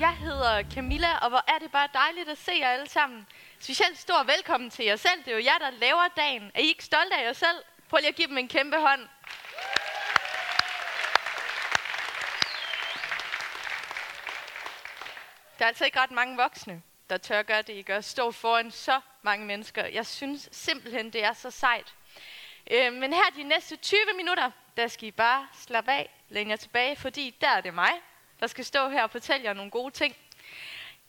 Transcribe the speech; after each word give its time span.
Jeg 0.00 0.16
hedder 0.16 0.62
Camilla, 0.74 1.18
og 1.18 1.28
hvor 1.28 1.44
er 1.48 1.58
det 1.58 1.72
bare 1.72 1.88
dejligt 1.94 2.28
at 2.28 2.38
se 2.38 2.52
jer 2.52 2.68
alle 2.68 2.88
sammen. 2.88 3.26
Specielt 3.60 3.98
stor 3.98 4.22
velkommen 4.22 4.70
til 4.70 4.84
jer 4.84 4.96
selv. 4.96 5.24
Det 5.24 5.28
er 5.32 5.36
jo 5.36 5.44
jer, 5.44 5.58
der 5.58 5.70
laver 5.70 6.08
dagen. 6.16 6.50
Er 6.54 6.60
I 6.60 6.66
ikke 6.66 6.84
stolte 6.84 7.16
af 7.16 7.24
jer 7.24 7.32
selv? 7.32 7.56
Prøv 7.88 7.98
lige 7.98 8.08
at 8.08 8.14
give 8.14 8.28
dem 8.28 8.38
en 8.38 8.48
kæmpe 8.48 8.76
hånd. 8.76 9.00
Der 15.58 15.64
er 15.64 15.68
altså 15.68 15.84
ikke 15.84 16.00
ret 16.00 16.10
mange 16.10 16.36
voksne, 16.36 16.82
der 17.10 17.16
tør 17.18 17.42
gøre 17.42 17.62
det, 17.62 17.72
I 17.72 17.82
gør. 17.82 18.00
Stå 18.00 18.32
foran 18.32 18.70
så 18.70 19.00
mange 19.22 19.46
mennesker. 19.46 19.86
Jeg 19.86 20.06
synes 20.06 20.48
simpelthen, 20.52 21.12
det 21.12 21.24
er 21.24 21.32
så 21.32 21.50
sejt. 21.50 21.94
Øh, 22.70 22.92
men 22.92 23.12
her 23.12 23.30
de 23.36 23.42
næste 23.42 23.76
20 23.76 24.00
minutter, 24.16 24.50
der 24.76 24.88
skal 24.88 25.08
I 25.08 25.10
bare 25.10 25.48
slappe 25.52 25.92
af, 25.92 26.10
læne 26.28 26.50
jer 26.50 26.56
tilbage, 26.56 26.96
fordi 26.96 27.36
der 27.40 27.48
er 27.48 27.60
det 27.60 27.74
mig, 27.74 27.92
der 28.40 28.46
skal 28.46 28.64
stå 28.64 28.88
her 28.88 29.02
og 29.02 29.10
fortælle 29.10 29.44
jer 29.44 29.52
nogle 29.52 29.70
gode 29.70 29.94
ting. 29.94 30.16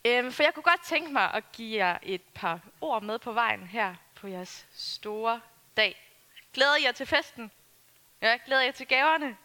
Øhm, 0.06 0.32
for 0.32 0.44
jeg 0.44 0.54
kunne 0.54 0.64
godt 0.64 0.86
tænke 0.86 1.12
mig 1.12 1.34
at 1.34 1.52
give 1.52 1.86
jer 1.86 1.98
et 2.04 2.22
par 2.34 2.60
ord 2.82 3.04
med 3.04 3.20
på 3.20 3.32
vejen 3.32 3.68
her 3.68 3.96
på 4.16 4.28
jeres 4.28 4.68
store 4.74 5.42
dag. 5.78 6.02
Glæder 6.54 6.78
jer 6.84 6.92
til 6.92 7.06
festen? 7.06 7.52
Ja, 8.22 8.38
glæder 8.46 8.62
jer 8.62 8.72
til 8.72 8.88
gaverne? 8.88 9.38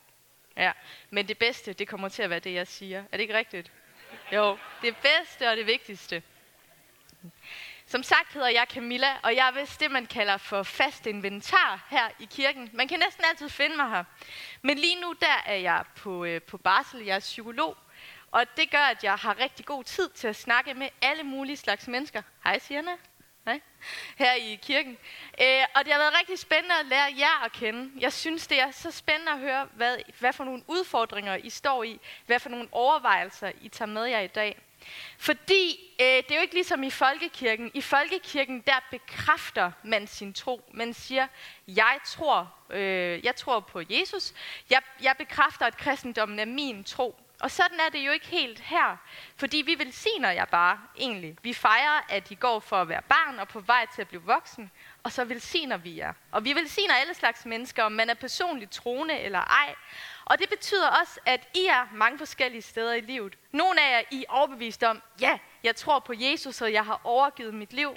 Ja, 0.56 0.72
men 1.10 1.28
det 1.28 1.38
bedste, 1.38 1.72
det 1.72 1.88
kommer 1.88 2.08
til 2.08 2.22
at 2.22 2.30
være 2.30 2.38
det, 2.38 2.54
jeg 2.54 2.66
siger. 2.66 2.98
Er 2.98 3.16
det 3.16 3.20
ikke 3.20 3.36
rigtigt? 3.36 3.72
Jo, 4.32 4.58
det 4.82 4.96
bedste 4.96 5.50
og 5.50 5.56
det 5.56 5.66
vigtigste. 5.66 6.22
Som 7.86 8.02
sagt 8.02 8.32
hedder 8.32 8.48
jeg 8.48 8.66
Camilla, 8.70 9.16
og 9.22 9.36
jeg 9.36 9.48
er 9.48 9.60
vist 9.60 9.80
det, 9.80 9.90
man 9.90 10.06
kalder 10.06 10.36
for 10.36 10.62
fast 10.62 11.06
inventar 11.06 11.86
her 11.90 12.08
i 12.18 12.24
kirken. 12.24 12.70
Man 12.72 12.88
kan 12.88 12.98
næsten 12.98 13.24
altid 13.30 13.48
finde 13.48 13.76
mig 13.76 13.90
her. 13.90 14.04
Men 14.62 14.78
lige 14.78 15.00
nu, 15.00 15.14
der 15.20 15.42
er 15.46 15.56
jeg 15.56 15.84
på, 15.96 16.24
øh, 16.24 16.42
på 16.42 16.58
barsel. 16.58 17.04
Jeg 17.04 17.16
er 17.16 17.20
psykolog, 17.20 17.76
og 18.30 18.56
det 18.56 18.70
gør, 18.70 18.78
at 18.78 19.04
jeg 19.04 19.14
har 19.14 19.38
rigtig 19.38 19.66
god 19.66 19.84
tid 19.84 20.08
til 20.08 20.28
at 20.28 20.36
snakke 20.36 20.74
med 20.74 20.88
alle 21.02 21.22
mulige 21.22 21.56
slags 21.56 21.88
mennesker. 21.88 22.22
Hej, 22.44 22.58
Sienna. 22.58 22.92
Hej. 23.44 23.60
Her 24.16 24.34
i 24.34 24.58
kirken. 24.62 24.98
Øh, 25.40 25.62
og 25.74 25.84
det 25.84 25.92
har 25.92 26.00
været 26.00 26.18
rigtig 26.18 26.38
spændende 26.38 26.74
at 26.80 26.86
lære 26.86 27.14
jer 27.18 27.44
at 27.44 27.52
kende. 27.52 27.90
Jeg 28.00 28.12
synes, 28.12 28.46
det 28.46 28.60
er 28.60 28.70
så 28.70 28.90
spændende 28.90 29.32
at 29.32 29.38
høre, 29.38 29.68
hvad, 29.74 29.98
hvad 30.18 30.32
for 30.32 30.44
nogle 30.44 30.62
udfordringer 30.66 31.34
I 31.36 31.50
står 31.50 31.82
i. 31.82 32.00
Hvad 32.26 32.40
for 32.40 32.48
nogle 32.48 32.68
overvejelser 32.72 33.52
I 33.60 33.68
tager 33.68 33.88
med 33.88 34.04
jer 34.04 34.20
i 34.20 34.26
dag. 34.26 34.63
Fordi 35.18 35.94
øh, 36.00 36.06
det 36.06 36.30
er 36.30 36.34
jo 36.34 36.40
ikke 36.40 36.54
ligesom 36.54 36.82
i 36.82 36.90
folkekirken. 36.90 37.70
I 37.74 37.80
folkekirken, 37.80 38.60
der 38.60 38.80
bekræfter 38.90 39.72
man 39.82 40.06
sin 40.06 40.32
tro. 40.32 40.70
Man 40.74 40.94
siger, 40.94 41.26
jeg 41.68 41.98
tror, 42.06 42.54
øh, 42.70 43.24
jeg 43.24 43.36
tror 43.36 43.60
på 43.60 43.82
Jesus. 43.90 44.32
Jeg, 44.70 44.82
jeg 45.02 45.14
bekræfter, 45.18 45.66
at 45.66 45.76
kristendommen 45.76 46.38
er 46.38 46.44
min 46.44 46.84
tro. 46.84 47.16
Og 47.40 47.50
sådan 47.50 47.80
er 47.80 47.90
det 47.90 47.98
jo 47.98 48.12
ikke 48.12 48.26
helt 48.26 48.60
her, 48.60 48.96
fordi 49.36 49.56
vi 49.56 49.78
velsigner 49.78 50.30
jer 50.30 50.44
bare 50.44 50.80
egentlig. 50.98 51.36
Vi 51.42 51.54
fejrer, 51.54 52.00
at 52.08 52.30
I 52.30 52.34
går 52.34 52.60
for 52.60 52.76
at 52.76 52.88
være 52.88 53.02
barn 53.02 53.38
og 53.38 53.48
på 53.48 53.60
vej 53.60 53.86
til 53.94 54.02
at 54.02 54.08
blive 54.08 54.22
voksen, 54.22 54.70
og 55.02 55.12
så 55.12 55.24
velsigner 55.24 55.76
vi 55.76 55.96
jer. 55.96 56.12
Og 56.32 56.44
vi 56.44 56.54
velsigner 56.54 56.94
alle 56.94 57.14
slags 57.14 57.46
mennesker, 57.46 57.82
om 57.82 57.92
man 57.92 58.10
er 58.10 58.14
personligt 58.14 58.72
troende 58.72 59.18
eller 59.18 59.38
ej. 59.38 59.74
Og 60.24 60.38
det 60.38 60.48
betyder 60.48 60.88
også, 60.88 61.20
at 61.26 61.48
I 61.54 61.66
er 61.66 61.86
mange 61.92 62.18
forskellige 62.18 62.62
steder 62.62 62.92
i 62.92 63.00
livet. 63.00 63.38
Nogle 63.52 63.82
af 63.82 63.96
jer 63.96 64.02
I 64.10 64.24
er 64.28 64.32
overbevist 64.32 64.82
om, 64.82 65.02
ja, 65.20 65.38
jeg 65.62 65.76
tror 65.76 65.98
på 65.98 66.12
Jesus, 66.16 66.62
og 66.62 66.72
jeg 66.72 66.84
har 66.84 67.00
overgivet 67.04 67.54
mit 67.54 67.72
liv. 67.72 67.96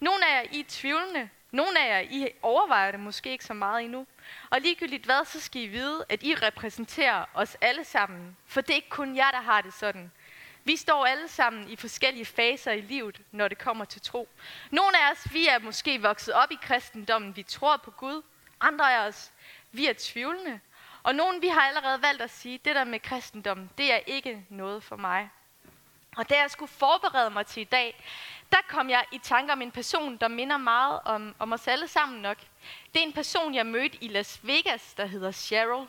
Nogle 0.00 0.26
af 0.26 0.42
jer 0.42 0.48
I 0.52 0.60
er 0.60 0.64
tvivlende. 0.68 1.28
Nogle 1.50 1.80
af 1.80 1.88
jer 1.88 2.08
I 2.10 2.28
overvejer 2.42 2.90
det 2.90 3.00
måske 3.00 3.30
ikke 3.30 3.44
så 3.44 3.54
meget 3.54 3.84
endnu. 3.84 4.06
Og 4.50 4.60
ligegyldigt 4.60 5.04
hvad, 5.04 5.24
så 5.24 5.40
skal 5.40 5.62
I 5.62 5.66
vide, 5.66 6.04
at 6.08 6.22
I 6.22 6.34
repræsenterer 6.34 7.24
os 7.34 7.56
alle 7.60 7.84
sammen. 7.84 8.36
For 8.46 8.60
det 8.60 8.70
er 8.70 8.74
ikke 8.74 8.88
kun 8.88 9.16
jer, 9.16 9.30
der 9.30 9.40
har 9.40 9.60
det 9.60 9.74
sådan. 9.74 10.12
Vi 10.64 10.76
står 10.76 11.06
alle 11.06 11.28
sammen 11.28 11.70
i 11.70 11.76
forskellige 11.76 12.26
faser 12.26 12.72
i 12.72 12.80
livet, 12.80 13.20
når 13.32 13.48
det 13.48 13.58
kommer 13.58 13.84
til 13.84 14.00
tro. 14.00 14.28
Nogle 14.70 14.98
af 14.98 15.12
os, 15.12 15.32
vi 15.32 15.46
er 15.46 15.58
måske 15.58 16.02
vokset 16.02 16.34
op 16.34 16.50
i 16.50 16.58
kristendommen, 16.62 17.36
vi 17.36 17.42
tror 17.42 17.76
på 17.76 17.90
Gud. 17.90 18.22
Andre 18.60 18.94
af 18.94 19.06
os, 19.08 19.32
vi 19.72 19.86
er 19.86 19.94
tvivlende. 19.98 20.60
Og 21.08 21.14
nogen, 21.14 21.42
vi 21.42 21.48
har 21.48 21.60
allerede 21.60 22.02
valgt 22.02 22.22
at 22.22 22.30
sige, 22.30 22.60
det 22.64 22.76
der 22.76 22.84
med 22.84 23.00
kristendom, 23.00 23.68
det 23.78 23.92
er 23.92 24.00
ikke 24.06 24.46
noget 24.48 24.82
for 24.82 24.96
mig. 24.96 25.30
Og 26.16 26.30
da 26.30 26.34
jeg 26.34 26.50
skulle 26.50 26.72
forberede 26.72 27.30
mig 27.30 27.46
til 27.46 27.60
i 27.60 27.64
dag, 27.64 28.04
der 28.52 28.58
kom 28.68 28.90
jeg 28.90 29.04
i 29.12 29.18
tanke 29.18 29.52
om 29.52 29.62
en 29.62 29.70
person, 29.70 30.16
der 30.16 30.28
minder 30.28 30.56
meget 30.56 31.00
om, 31.04 31.34
om 31.38 31.52
os 31.52 31.68
alle 31.68 31.88
sammen 31.88 32.22
nok. 32.22 32.36
Det 32.94 33.02
er 33.02 33.06
en 33.06 33.12
person, 33.12 33.54
jeg 33.54 33.66
mødte 33.66 34.04
i 34.04 34.08
Las 34.08 34.40
Vegas, 34.42 34.94
der 34.94 35.06
hedder 35.06 35.32
Cheryl. 35.32 35.86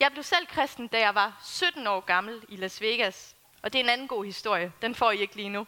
Jeg 0.00 0.12
blev 0.12 0.24
selv 0.24 0.46
kristen, 0.46 0.88
da 0.88 0.98
jeg 0.98 1.14
var 1.14 1.40
17 1.44 1.86
år 1.86 2.00
gammel 2.00 2.42
i 2.48 2.56
Las 2.56 2.80
Vegas. 2.80 3.36
Og 3.62 3.72
det 3.72 3.78
er 3.78 3.84
en 3.84 3.90
anden 3.90 4.08
god 4.08 4.24
historie. 4.24 4.72
Den 4.82 4.94
får 4.94 5.10
I 5.10 5.18
ikke 5.18 5.36
lige 5.36 5.48
nu. 5.48 5.66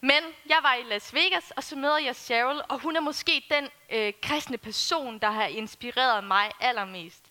Men 0.00 0.22
jeg 0.48 0.58
var 0.62 0.74
i 0.74 0.82
Las 0.82 1.14
Vegas, 1.14 1.50
og 1.50 1.64
så 1.64 1.76
møder 1.76 1.98
jeg 1.98 2.16
Cheryl, 2.16 2.60
og 2.68 2.78
hun 2.78 2.96
er 2.96 3.00
måske 3.00 3.44
den 3.50 3.68
øh, 3.90 4.12
kristne 4.22 4.58
person, 4.58 5.18
der 5.18 5.30
har 5.30 5.46
inspireret 5.46 6.24
mig 6.24 6.50
allermest. 6.60 7.27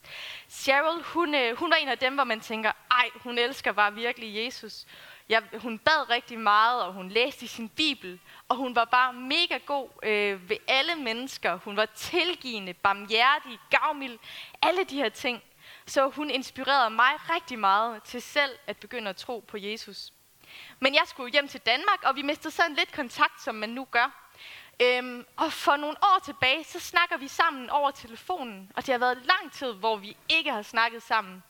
Cheryl, 0.49 1.03
hun, 1.03 1.35
øh, 1.35 1.57
hun 1.57 1.69
var 1.69 1.75
en 1.75 1.89
af 1.89 1.97
dem, 1.97 2.15
hvor 2.15 2.23
man 2.23 2.39
tænker, 2.39 2.71
ej, 2.91 3.09
hun 3.15 3.37
elsker 3.37 3.71
bare 3.71 3.93
virkelig 3.93 4.45
Jesus. 4.45 4.85
Jeg, 5.29 5.43
hun 5.53 5.79
bad 5.79 6.09
rigtig 6.09 6.39
meget, 6.39 6.83
og 6.83 6.93
hun 6.93 7.09
læste 7.09 7.45
i 7.45 7.47
sin 7.47 7.69
bibel, 7.69 8.19
og 8.49 8.55
hun 8.55 8.75
var 8.75 8.85
bare 8.85 9.13
mega 9.13 9.57
god 9.57 9.89
øh, 10.03 10.49
ved 10.49 10.57
alle 10.67 10.95
mennesker. 10.95 11.55
Hun 11.55 11.77
var 11.77 11.85
tilgivende, 11.85 12.73
barmhjertig, 12.73 13.59
gavmild, 13.69 14.17
alle 14.61 14.83
de 14.83 14.95
her 14.95 15.09
ting. 15.09 15.43
Så 15.85 16.09
hun 16.09 16.29
inspirerede 16.29 16.89
mig 16.89 17.11
rigtig 17.29 17.59
meget 17.59 18.03
til 18.03 18.21
selv 18.21 18.51
at 18.67 18.77
begynde 18.77 19.09
at 19.09 19.15
tro 19.15 19.43
på 19.47 19.57
Jesus. 19.57 20.13
Men 20.79 20.93
jeg 20.93 21.03
skulle 21.05 21.31
hjem 21.31 21.47
til 21.47 21.61
Danmark, 21.61 22.03
og 22.03 22.15
vi 22.15 22.21
mistede 22.21 22.53
sådan 22.53 22.75
lidt 22.75 22.91
kontakt, 22.91 23.41
som 23.41 23.55
man 23.55 23.69
nu 23.69 23.87
gør. 23.91 24.26
Øhm, 24.81 25.25
og 25.35 25.53
for 25.53 25.75
nogle 25.75 25.97
år 26.03 26.19
tilbage, 26.25 26.63
så 26.63 26.79
snakker 26.79 27.17
vi 27.17 27.27
sammen 27.27 27.69
over 27.69 27.91
telefonen. 27.91 28.71
Og 28.75 28.85
det 28.85 28.91
har 28.91 28.99
været 28.99 29.25
lang 29.25 29.51
tid, 29.51 29.73
hvor 29.73 29.95
vi 29.95 30.17
ikke 30.29 30.51
har 30.51 30.61
snakket 30.61 31.03
sammen. 31.03 31.43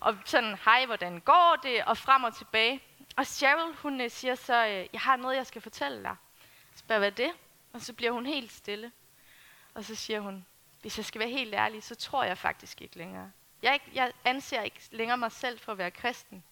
Og 0.00 0.16
sådan, 0.24 0.58
hej, 0.64 0.86
hvordan 0.86 1.20
går 1.20 1.58
det? 1.62 1.84
Og 1.84 1.98
frem 1.98 2.24
og 2.24 2.36
tilbage. 2.36 2.82
Og 3.16 3.26
Cheryl, 3.26 3.74
hun 3.74 4.00
øh, 4.00 4.10
siger 4.10 4.34
så, 4.34 4.66
øh, 4.66 4.86
jeg 4.92 5.00
har 5.00 5.16
noget, 5.16 5.36
jeg 5.36 5.46
skal 5.46 5.62
fortælle 5.62 6.02
dig. 6.02 6.16
Jeg 6.72 6.78
spørger, 6.78 6.98
hvad 6.98 7.10
er 7.10 7.14
det? 7.14 7.30
Og 7.72 7.80
så 7.80 7.92
bliver 7.92 8.12
hun 8.12 8.26
helt 8.26 8.52
stille. 8.52 8.92
Og 9.74 9.84
så 9.84 9.94
siger 9.94 10.20
hun, 10.20 10.46
hvis 10.80 10.98
jeg 10.98 11.04
skal 11.04 11.18
være 11.18 11.28
helt 11.28 11.54
ærlig, 11.54 11.82
så 11.82 11.94
tror 11.94 12.24
jeg 12.24 12.38
faktisk 12.38 12.82
ikke 12.82 12.96
længere. 12.96 13.32
Jeg, 13.62 13.74
ikke, 13.74 13.90
jeg 13.94 14.12
anser 14.24 14.62
ikke 14.62 14.80
længere 14.90 15.18
mig 15.18 15.32
selv 15.32 15.58
for 15.58 15.72
at 15.72 15.78
være 15.78 15.90
kristen. 15.90 16.44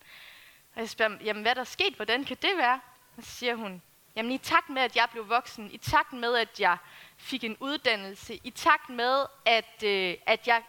Og 0.74 0.80
jeg 0.80 0.88
spørger, 0.88 1.16
jamen 1.24 1.42
hvad 1.42 1.50
er 1.50 1.54
der 1.54 1.64
sket? 1.64 1.94
Hvordan 1.94 2.24
kan 2.24 2.36
det 2.42 2.56
være? 2.56 2.80
Og 3.16 3.22
så 3.22 3.30
siger 3.30 3.54
hun, 3.54 3.82
jamen 4.16 4.32
i 4.32 4.38
takt 4.38 4.69
med, 4.69 4.82
at 4.82 4.97
jeg 4.97 5.08
blev 5.10 5.28
voksen, 5.28 5.70
i 5.70 5.76
takt 5.76 6.12
med, 6.12 6.36
at 6.36 6.60
jeg 6.60 6.76
fik 7.16 7.44
en 7.44 7.56
uddannelse, 7.60 8.41
i 8.44 8.50
takt 8.50 8.88
med, 8.88 9.26
at, 9.44 9.82
øh, 9.84 10.16
at 10.26 10.47
jeg 10.47 10.62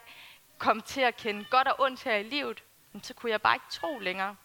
kom 0.58 0.82
til 0.82 1.02
at 1.02 1.18
kende 1.18 1.46
godt 1.50 1.68
og 1.68 1.76
ondt 1.80 2.04
her 2.04 2.16
i 2.16 2.24
livet, 2.24 2.64
så 3.04 3.14
kunne 3.14 3.32
jeg 3.32 3.42
bare 3.42 3.56
ikke 3.56 3.66
tro 3.70 4.00
længere. 4.00 4.36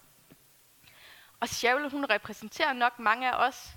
Og 1.39 1.49
Sjævle, 1.49 1.89
hun 1.89 2.05
repræsenterer 2.05 2.73
nok 2.73 2.99
mange 2.99 3.31
af 3.31 3.47
os, 3.47 3.69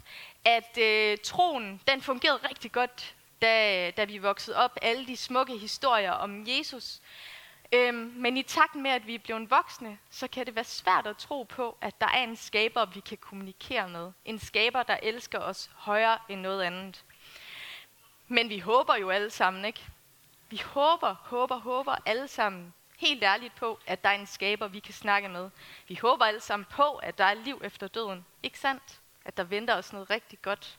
at 0.45 0.79
øh, 0.79 1.19
troen, 1.25 1.81
den 1.89 2.03
fungerede 2.03 2.49
rigtig 2.49 2.73
godt, 2.73 3.15
da, 3.43 3.91
da 3.91 4.05
vi 4.05 4.19
voksede 4.19 4.57
op. 4.57 4.79
Alle 4.83 5.07
de 5.07 5.17
smukke 5.17 5.59
historier 5.59 6.13
om 6.13 6.45
Jesus. 6.47 7.01
Øhm, 7.75 8.13
men 8.17 8.37
i 8.37 8.43
takt 8.43 8.75
med, 8.75 8.91
at 8.91 9.07
vi 9.07 9.15
er 9.15 9.19
blevet 9.19 9.51
voksne, 9.51 9.99
så 10.11 10.29
kan 10.29 10.47
det 10.47 10.55
være 10.55 10.65
svært 10.65 11.07
at 11.07 11.17
tro 11.17 11.43
på, 11.43 11.77
at 11.81 12.01
der 12.01 12.07
er 12.07 12.23
en 12.23 12.37
skaber, 12.37 12.85
vi 12.85 13.01
kan 13.01 13.19
kommunikere 13.19 13.89
med. 13.89 14.13
En 14.25 14.39
skaber, 14.39 14.83
der 14.83 14.97
elsker 15.03 15.39
os 15.39 15.71
højere 15.75 16.19
end 16.29 16.41
noget 16.41 16.63
andet. 16.63 17.05
Men 18.29 18.49
vi 18.49 18.59
håber 18.59 18.97
jo 18.97 19.11
alle 19.11 19.31
sammen, 19.31 19.65
ikke? 19.65 19.81
Vi 20.51 20.63
håber, 20.65 21.15
håber, 21.15 21.57
håber 21.57 21.97
alle 22.07 22.29
sammen 22.29 22.75
helt 22.97 23.23
ærligt 23.23 23.55
på, 23.55 23.79
at 23.87 24.05
der 24.05 24.11
er 24.11 24.15
en 24.19 24.27
skaber, 24.27 24.69
vi 24.69 24.79
kan 24.79 24.95
snakke 24.95 25.29
med. 25.29 25.51
Vi 25.89 25.95
håber 25.95 26.25
alle 26.25 26.41
sammen 26.41 26.67
på, 26.71 26.97
at 26.97 27.19
der 27.19 27.25
er 27.25 27.35
liv 27.35 27.61
efter 27.65 27.89
døden. 27.89 28.25
Ikke 28.43 28.59
sandt? 28.59 29.01
At 29.25 29.37
der 29.37 29.45
venter 29.45 29.75
os 29.75 29.93
noget 29.93 30.11
rigtig 30.11 30.43
godt. 30.43 30.79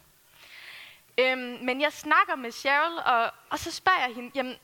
Øhm, 1.17 1.57
men 1.61 1.81
jeg 1.81 1.93
snakker 1.93 2.35
med 2.35 2.51
Cheryl, 2.51 2.97
og, 3.05 3.31
og 3.49 3.59
så 3.59 3.71
spørger 3.71 3.99
jeg 3.99 4.15
hende, 4.15 4.31
jamen, 4.35 4.55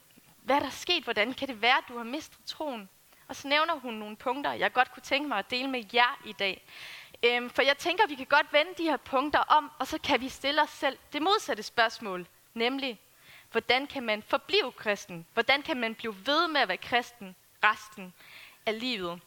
hvad 0.41 0.55
er 0.55 0.59
der 0.59 0.69
sket? 0.69 1.03
Hvordan 1.03 1.33
kan 1.33 1.47
det 1.47 1.61
være, 1.61 1.77
at 1.77 1.83
du 1.87 1.97
har 1.97 2.03
mistet 2.03 2.39
troen? 2.45 2.89
Og 3.27 3.35
så 3.35 3.47
nævner 3.47 3.75
hun 3.75 3.93
nogle 3.93 4.15
punkter, 4.15 4.51
jeg 4.53 4.73
godt 4.73 4.91
kunne 4.93 5.03
tænke 5.03 5.27
mig 5.29 5.39
at 5.39 5.51
dele 5.51 5.67
med 5.67 5.83
jer 5.93 6.21
i 6.25 6.33
dag. 6.33 6.65
Øhm, 7.23 7.49
for 7.49 7.61
jeg 7.61 7.77
tænker, 7.77 8.07
vi 8.07 8.15
kan 8.15 8.25
godt 8.25 8.53
vende 8.53 8.71
de 8.77 8.83
her 8.83 8.97
punkter 8.97 9.39
om, 9.39 9.71
og 9.79 9.87
så 9.87 9.97
kan 9.97 10.21
vi 10.21 10.29
stille 10.29 10.61
os 10.61 10.69
selv 10.69 10.97
det 11.13 11.21
modsatte 11.21 11.63
spørgsmål, 11.63 12.27
nemlig, 12.53 12.99
hvordan 13.51 13.87
kan 13.87 14.03
man 14.03 14.23
forblive 14.23 14.71
kristen? 14.71 15.25
Hvordan 15.33 15.61
kan 15.61 15.77
man 15.77 15.95
blive 15.95 16.15
ved 16.25 16.47
med 16.47 16.61
at 16.61 16.67
være 16.67 16.77
kristen 16.77 17.35
resten 17.63 18.13
af 18.65 18.79
livet? 18.79 19.19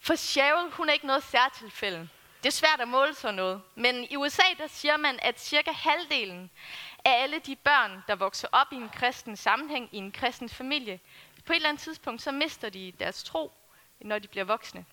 For 0.00 0.14
Cheryl, 0.14 0.70
hun 0.70 0.88
er 0.88 0.92
ikke 0.92 1.06
noget 1.06 1.22
særtilfælde. 1.22 2.08
Det 2.42 2.46
er 2.46 2.52
svært 2.52 2.80
at 2.80 2.88
måle 2.88 3.14
sådan 3.14 3.34
noget, 3.34 3.62
men 3.74 4.06
i 4.10 4.16
USA 4.16 4.42
der 4.58 4.66
siger 4.66 4.96
man, 4.96 5.18
at 5.22 5.40
cirka 5.40 5.72
halvdelen 5.72 6.50
af 7.04 7.22
alle 7.22 7.38
de 7.38 7.56
børn, 7.56 8.04
der 8.08 8.14
vokser 8.14 8.48
op 8.52 8.72
i 8.72 8.76
en 8.76 8.88
kristen 8.88 9.36
sammenhæng, 9.36 9.88
i 9.92 9.96
en 9.96 10.12
kristen 10.12 10.48
familie, 10.48 11.00
på 11.46 11.52
et 11.52 11.56
eller 11.56 11.68
andet 11.68 11.82
tidspunkt, 11.82 12.22
så 12.22 12.32
mister 12.32 12.68
de 12.68 12.92
deres 12.98 13.24
tro, 13.24 13.52
når 14.00 14.18
de 14.18 14.28
bliver 14.28 14.44
voksne. 14.44 14.84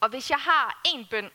Og 0.00 0.08
hvis 0.08 0.30
jeg 0.30 0.38
har 0.38 0.80
en 0.94 1.06
bøn, 1.10 1.30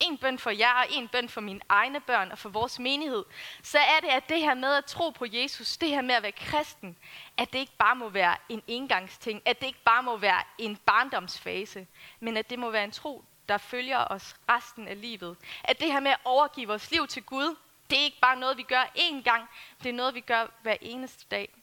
en 0.00 0.18
bøn 0.18 0.38
for 0.38 0.50
jer 0.50 0.74
og 0.74 0.86
en 0.90 1.08
bøn 1.08 1.28
for 1.28 1.40
mine 1.40 1.60
egne 1.68 2.00
børn 2.00 2.32
og 2.32 2.38
for 2.38 2.48
vores 2.48 2.78
menighed, 2.78 3.24
så 3.62 3.78
er 3.78 4.00
det, 4.00 4.08
at 4.08 4.28
det 4.28 4.40
her 4.40 4.54
med 4.54 4.74
at 4.74 4.84
tro 4.84 5.10
på 5.10 5.26
Jesus, 5.32 5.76
det 5.76 5.88
her 5.88 6.02
med 6.02 6.14
at 6.14 6.22
være 6.22 6.32
kristen, 6.32 6.96
at 7.36 7.52
det 7.52 7.58
ikke 7.58 7.76
bare 7.78 7.96
må 7.96 8.08
være 8.08 8.36
en 8.48 8.62
engangsting, 8.66 9.42
at 9.44 9.60
det 9.60 9.66
ikke 9.66 9.82
bare 9.84 10.02
må 10.02 10.16
være 10.16 10.42
en 10.58 10.76
barndomsfase, 10.76 11.86
men 12.20 12.36
at 12.36 12.50
det 12.50 12.58
må 12.58 12.70
være 12.70 12.84
en 12.84 12.92
tro, 12.92 13.24
der 13.48 13.58
følger 13.58 13.98
os 13.98 14.36
resten 14.48 14.88
af 14.88 15.00
livet. 15.00 15.36
At 15.64 15.80
det 15.80 15.92
her 15.92 16.00
med 16.00 16.10
at 16.10 16.20
overgive 16.24 16.66
vores 16.66 16.90
liv 16.90 17.06
til 17.06 17.22
Gud, 17.22 17.56
det 17.94 18.00
er 18.00 18.04
ikke 18.04 18.20
bare 18.20 18.36
noget, 18.36 18.56
vi 18.56 18.62
gør 18.62 18.82
én 18.98 19.22
gang, 19.22 19.48
det 19.82 19.88
er 19.88 19.92
noget, 19.92 20.14
vi 20.14 20.20
gør 20.20 20.46
hver 20.62 20.76
eneste 20.80 21.26
dag. 21.30 21.54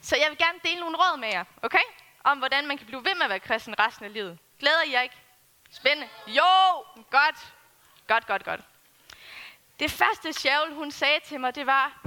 Så 0.00 0.16
jeg 0.16 0.26
vil 0.30 0.38
gerne 0.38 0.58
dele 0.64 0.80
nogle 0.80 0.96
råd 0.96 1.18
med 1.18 1.28
jer, 1.28 1.44
okay? 1.62 1.82
Om 2.24 2.38
hvordan 2.38 2.66
man 2.66 2.78
kan 2.78 2.86
blive 2.86 3.04
ved 3.04 3.14
med 3.14 3.22
at 3.22 3.30
være 3.30 3.40
kristen 3.40 3.78
resten 3.78 4.04
af 4.04 4.12
livet. 4.12 4.38
Glæder 4.58 4.82
I 4.86 4.92
jer 4.92 5.00
ikke? 5.00 5.14
Spændende. 5.70 6.08
Jo, 6.26 6.42
godt. 7.10 7.54
Godt, 8.06 8.26
godt, 8.26 8.44
godt. 8.44 8.60
Det 9.80 9.90
første, 9.90 10.32
Shaul, 10.32 10.74
hun 10.74 10.90
sagde 10.90 11.20
til 11.24 11.40
mig, 11.40 11.54
det 11.54 11.66
var, 11.66 12.06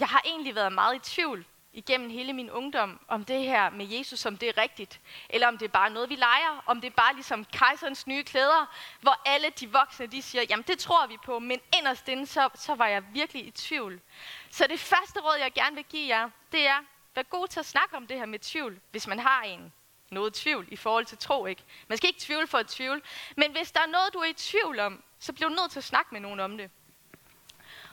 jeg 0.00 0.08
har 0.08 0.22
egentlig 0.24 0.54
været 0.54 0.72
meget 0.72 0.94
i 0.94 0.98
tvivl 0.98 1.46
igennem 1.76 2.10
hele 2.10 2.32
min 2.32 2.50
ungdom, 2.50 3.00
om 3.08 3.24
det 3.24 3.42
her 3.42 3.70
med 3.70 3.86
Jesus, 3.86 4.26
om 4.26 4.36
det 4.36 4.48
er 4.48 4.58
rigtigt, 4.58 5.00
eller 5.30 5.48
om 5.48 5.58
det 5.58 5.64
er 5.64 5.72
bare 5.72 5.90
noget, 5.90 6.10
vi 6.10 6.14
leger, 6.14 6.62
om 6.66 6.80
det 6.80 6.86
er 6.88 6.94
bare 6.96 7.14
ligesom 7.14 7.44
kejserens 7.44 8.06
nye 8.06 8.24
klæder, 8.24 8.74
hvor 9.00 9.20
alle 9.26 9.50
de 9.60 9.72
voksne, 9.72 10.06
de 10.06 10.22
siger, 10.22 10.44
jamen 10.50 10.64
det 10.68 10.78
tror 10.78 11.06
vi 11.06 11.16
på, 11.24 11.38
men 11.38 11.60
inderst 11.78 12.08
inde, 12.08 12.26
så, 12.26 12.48
så 12.54 12.74
var 12.74 12.86
jeg 12.86 13.02
virkelig 13.12 13.46
i 13.46 13.50
tvivl. 13.50 14.00
Så 14.50 14.66
det 14.66 14.80
første 14.80 15.20
råd, 15.20 15.36
jeg 15.40 15.52
gerne 15.52 15.76
vil 15.76 15.84
give 15.84 16.16
jer, 16.16 16.30
det 16.52 16.66
er, 16.66 16.78
vær 17.14 17.22
god 17.22 17.48
til 17.48 17.60
at 17.60 17.66
snakke 17.66 17.96
om 17.96 18.06
det 18.06 18.18
her 18.18 18.26
med 18.26 18.38
tvivl, 18.38 18.80
hvis 18.90 19.06
man 19.06 19.18
har 19.18 19.42
en 19.42 19.72
noget 20.10 20.34
tvivl 20.34 20.68
i 20.70 20.76
forhold 20.76 21.06
til 21.06 21.18
tro, 21.18 21.46
ikke? 21.46 21.62
Man 21.88 21.98
skal 21.98 22.08
ikke 22.08 22.20
tvivle 22.20 22.46
for 22.46 22.58
at 22.58 22.66
tvivle, 22.66 23.02
men 23.36 23.52
hvis 23.52 23.72
der 23.72 23.80
er 23.80 23.86
noget, 23.86 24.14
du 24.14 24.18
er 24.18 24.24
i 24.24 24.32
tvivl 24.32 24.80
om, 24.80 25.02
så 25.18 25.32
bliver 25.32 25.48
du 25.48 25.54
nødt 25.54 25.70
til 25.70 25.78
at 25.78 25.84
snakke 25.84 26.08
med 26.12 26.20
nogen 26.20 26.40
om 26.40 26.58
det. 26.58 26.70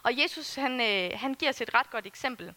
Og 0.03 0.19
Jesus, 0.19 0.55
han, 0.55 0.81
øh, 0.81 1.19
han 1.19 1.33
giver 1.33 1.51
os 1.51 1.61
et 1.61 1.73
ret 1.73 1.89
godt 1.89 2.05
eksempel. 2.05 2.53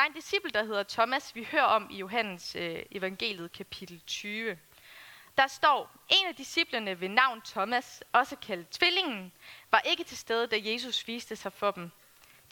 Der 0.00 0.04
er 0.04 0.08
en 0.08 0.14
disciple, 0.14 0.50
der 0.50 0.64
hedder 0.64 0.82
Thomas, 0.82 1.34
vi 1.34 1.48
hører 1.52 1.62
om 1.62 1.90
i 1.90 1.96
Johannes 1.96 2.56
øh, 2.56 2.82
evangeliet 2.90 3.52
kapitel 3.52 4.00
20. 4.06 4.58
Der 5.36 5.46
står, 5.46 5.90
en 6.08 6.26
af 6.26 6.34
disciplene 6.34 7.00
ved 7.00 7.08
navn 7.08 7.40
Thomas, 7.42 8.04
også 8.12 8.36
kaldet 8.36 8.68
tvillingen, 8.68 9.32
var 9.70 9.78
ikke 9.78 10.04
til 10.04 10.18
stede, 10.18 10.46
da 10.46 10.56
Jesus 10.64 11.06
viste 11.06 11.36
sig 11.36 11.52
for 11.52 11.70
dem. 11.70 11.90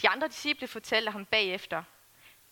De 0.03 0.09
andre 0.09 0.29
disciple 0.29 0.69
fortalte 0.69 1.11
ham 1.11 1.25
bagefter, 1.25 1.83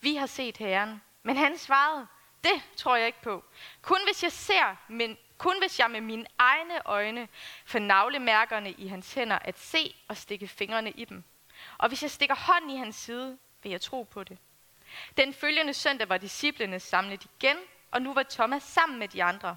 vi 0.00 0.14
har 0.14 0.26
set 0.26 0.56
Herren. 0.56 1.02
Men 1.22 1.36
han 1.36 1.58
svarede, 1.58 2.06
det 2.44 2.62
tror 2.76 2.96
jeg 2.96 3.06
ikke 3.06 3.22
på. 3.22 3.44
Kun 3.82 4.00
hvis 4.04 4.22
jeg 4.22 4.32
ser, 4.32 4.76
men 4.88 5.18
kun 5.38 5.58
hvis 5.60 5.78
jeg 5.78 5.90
med 5.90 6.00
mine 6.00 6.26
egne 6.38 6.86
øjne 6.86 7.28
får 7.64 7.78
navlemærkerne 7.78 8.72
i 8.72 8.86
hans 8.86 9.14
hænder 9.14 9.38
at 9.38 9.58
se 9.58 9.94
og 10.08 10.16
stikke 10.16 10.48
fingrene 10.48 10.90
i 10.90 11.04
dem. 11.04 11.24
Og 11.78 11.88
hvis 11.88 12.02
jeg 12.02 12.10
stikker 12.10 12.34
hånden 12.34 12.70
i 12.70 12.76
hans 12.76 12.96
side, 12.96 13.38
vil 13.62 13.70
jeg 13.70 13.80
tro 13.80 14.02
på 14.02 14.24
det. 14.24 14.38
Den 15.16 15.34
følgende 15.34 15.74
søndag 15.74 16.08
var 16.08 16.18
disciplene 16.18 16.80
samlet 16.80 17.24
igen, 17.24 17.56
og 17.90 18.02
nu 18.02 18.14
var 18.14 18.22
Thomas 18.22 18.62
sammen 18.62 18.98
med 18.98 19.08
de 19.08 19.24
andre. 19.24 19.56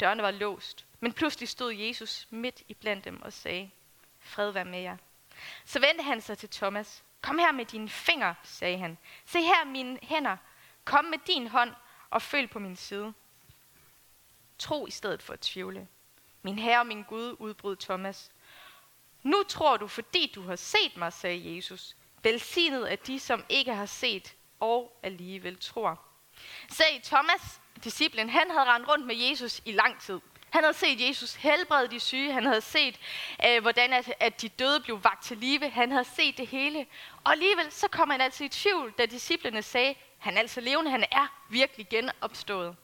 Dørene 0.00 0.22
var 0.22 0.30
låst, 0.30 0.86
men 1.00 1.12
pludselig 1.12 1.48
stod 1.48 1.72
Jesus 1.72 2.26
midt 2.30 2.62
i 2.68 2.74
blandt 2.74 3.04
dem 3.04 3.22
og 3.22 3.32
sagde, 3.32 3.70
fred 4.20 4.50
være 4.50 4.64
med 4.64 4.80
jer. 4.80 4.96
Så 5.64 5.80
vendte 5.80 6.04
han 6.04 6.20
sig 6.20 6.38
til 6.38 6.48
Thomas. 6.48 7.04
Kom 7.20 7.38
her 7.38 7.52
med 7.52 7.64
dine 7.64 7.88
fingre, 7.88 8.34
sagde 8.42 8.78
han. 8.78 8.98
Se 9.26 9.40
her 9.40 9.64
mine 9.64 9.98
hænder. 10.02 10.36
Kom 10.84 11.04
med 11.04 11.18
din 11.26 11.48
hånd 11.48 11.74
og 12.10 12.22
føl 12.22 12.46
på 12.46 12.58
min 12.58 12.76
side. 12.76 13.12
Tro 14.58 14.86
i 14.86 14.90
stedet 14.90 15.22
for 15.22 15.32
at 15.32 15.40
tvivle. 15.40 15.88
Min 16.42 16.58
herre 16.58 16.80
og 16.80 16.86
min 16.86 17.02
Gud, 17.02 17.36
udbrød 17.38 17.76
Thomas. 17.76 18.32
Nu 19.22 19.42
tror 19.48 19.76
du, 19.76 19.86
fordi 19.86 20.32
du 20.34 20.42
har 20.42 20.56
set 20.56 20.96
mig, 20.96 21.12
sagde 21.12 21.56
Jesus. 21.56 21.96
Velsignet 22.22 22.92
er 22.92 22.96
de, 22.96 23.20
som 23.20 23.44
ikke 23.48 23.74
har 23.74 23.86
set 23.86 24.34
og 24.64 24.98
alligevel 25.02 25.58
tror. 25.60 26.00
Se, 26.70 26.84
Thomas, 27.04 27.60
disciplen, 27.84 28.30
han 28.30 28.50
havde 28.50 28.64
rendt 28.64 28.88
rundt 28.88 29.06
med 29.06 29.16
Jesus 29.16 29.62
i 29.64 29.72
lang 29.72 30.00
tid. 30.00 30.20
Han 30.50 30.64
havde 30.64 30.74
set 30.74 31.08
Jesus 31.08 31.34
helbrede 31.34 31.88
de 31.88 32.00
syge. 32.00 32.32
Han 32.32 32.46
havde 32.46 32.60
set, 32.60 33.00
øh, 33.46 33.62
hvordan 33.62 33.92
at, 33.92 34.14
at 34.20 34.42
de 34.42 34.48
døde 34.48 34.80
blev 34.80 35.04
vagt 35.04 35.24
til 35.24 35.38
live. 35.38 35.70
Han 35.70 35.90
havde 35.90 36.04
set 36.04 36.38
det 36.38 36.46
hele. 36.46 36.86
Og 37.24 37.32
alligevel 37.32 37.72
så 37.72 37.88
kom 37.88 38.10
han 38.10 38.20
altså 38.20 38.44
i 38.44 38.48
tvivl, 38.48 38.94
da 38.98 39.06
disciplene 39.06 39.62
sagde, 39.62 39.94
han 40.18 40.34
er 40.34 40.40
altså 40.40 40.60
levende, 40.60 40.90
han 40.90 41.04
er 41.10 41.44
virkelig 41.48 41.88
genopstået. 41.88 42.76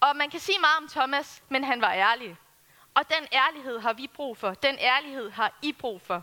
Og 0.00 0.16
man 0.16 0.30
kan 0.30 0.40
sige 0.40 0.58
meget 0.58 0.76
om 0.76 0.88
Thomas, 0.88 1.42
men 1.48 1.64
han 1.64 1.80
var 1.80 1.92
ærlig. 1.92 2.36
Og 2.94 3.02
den 3.08 3.28
ærlighed 3.32 3.78
har 3.78 3.92
vi 3.92 4.06
brug 4.06 4.36
for. 4.36 4.54
Den 4.54 4.78
ærlighed 4.78 5.30
har 5.30 5.58
I 5.62 5.72
brug 5.72 6.00
for. 6.02 6.22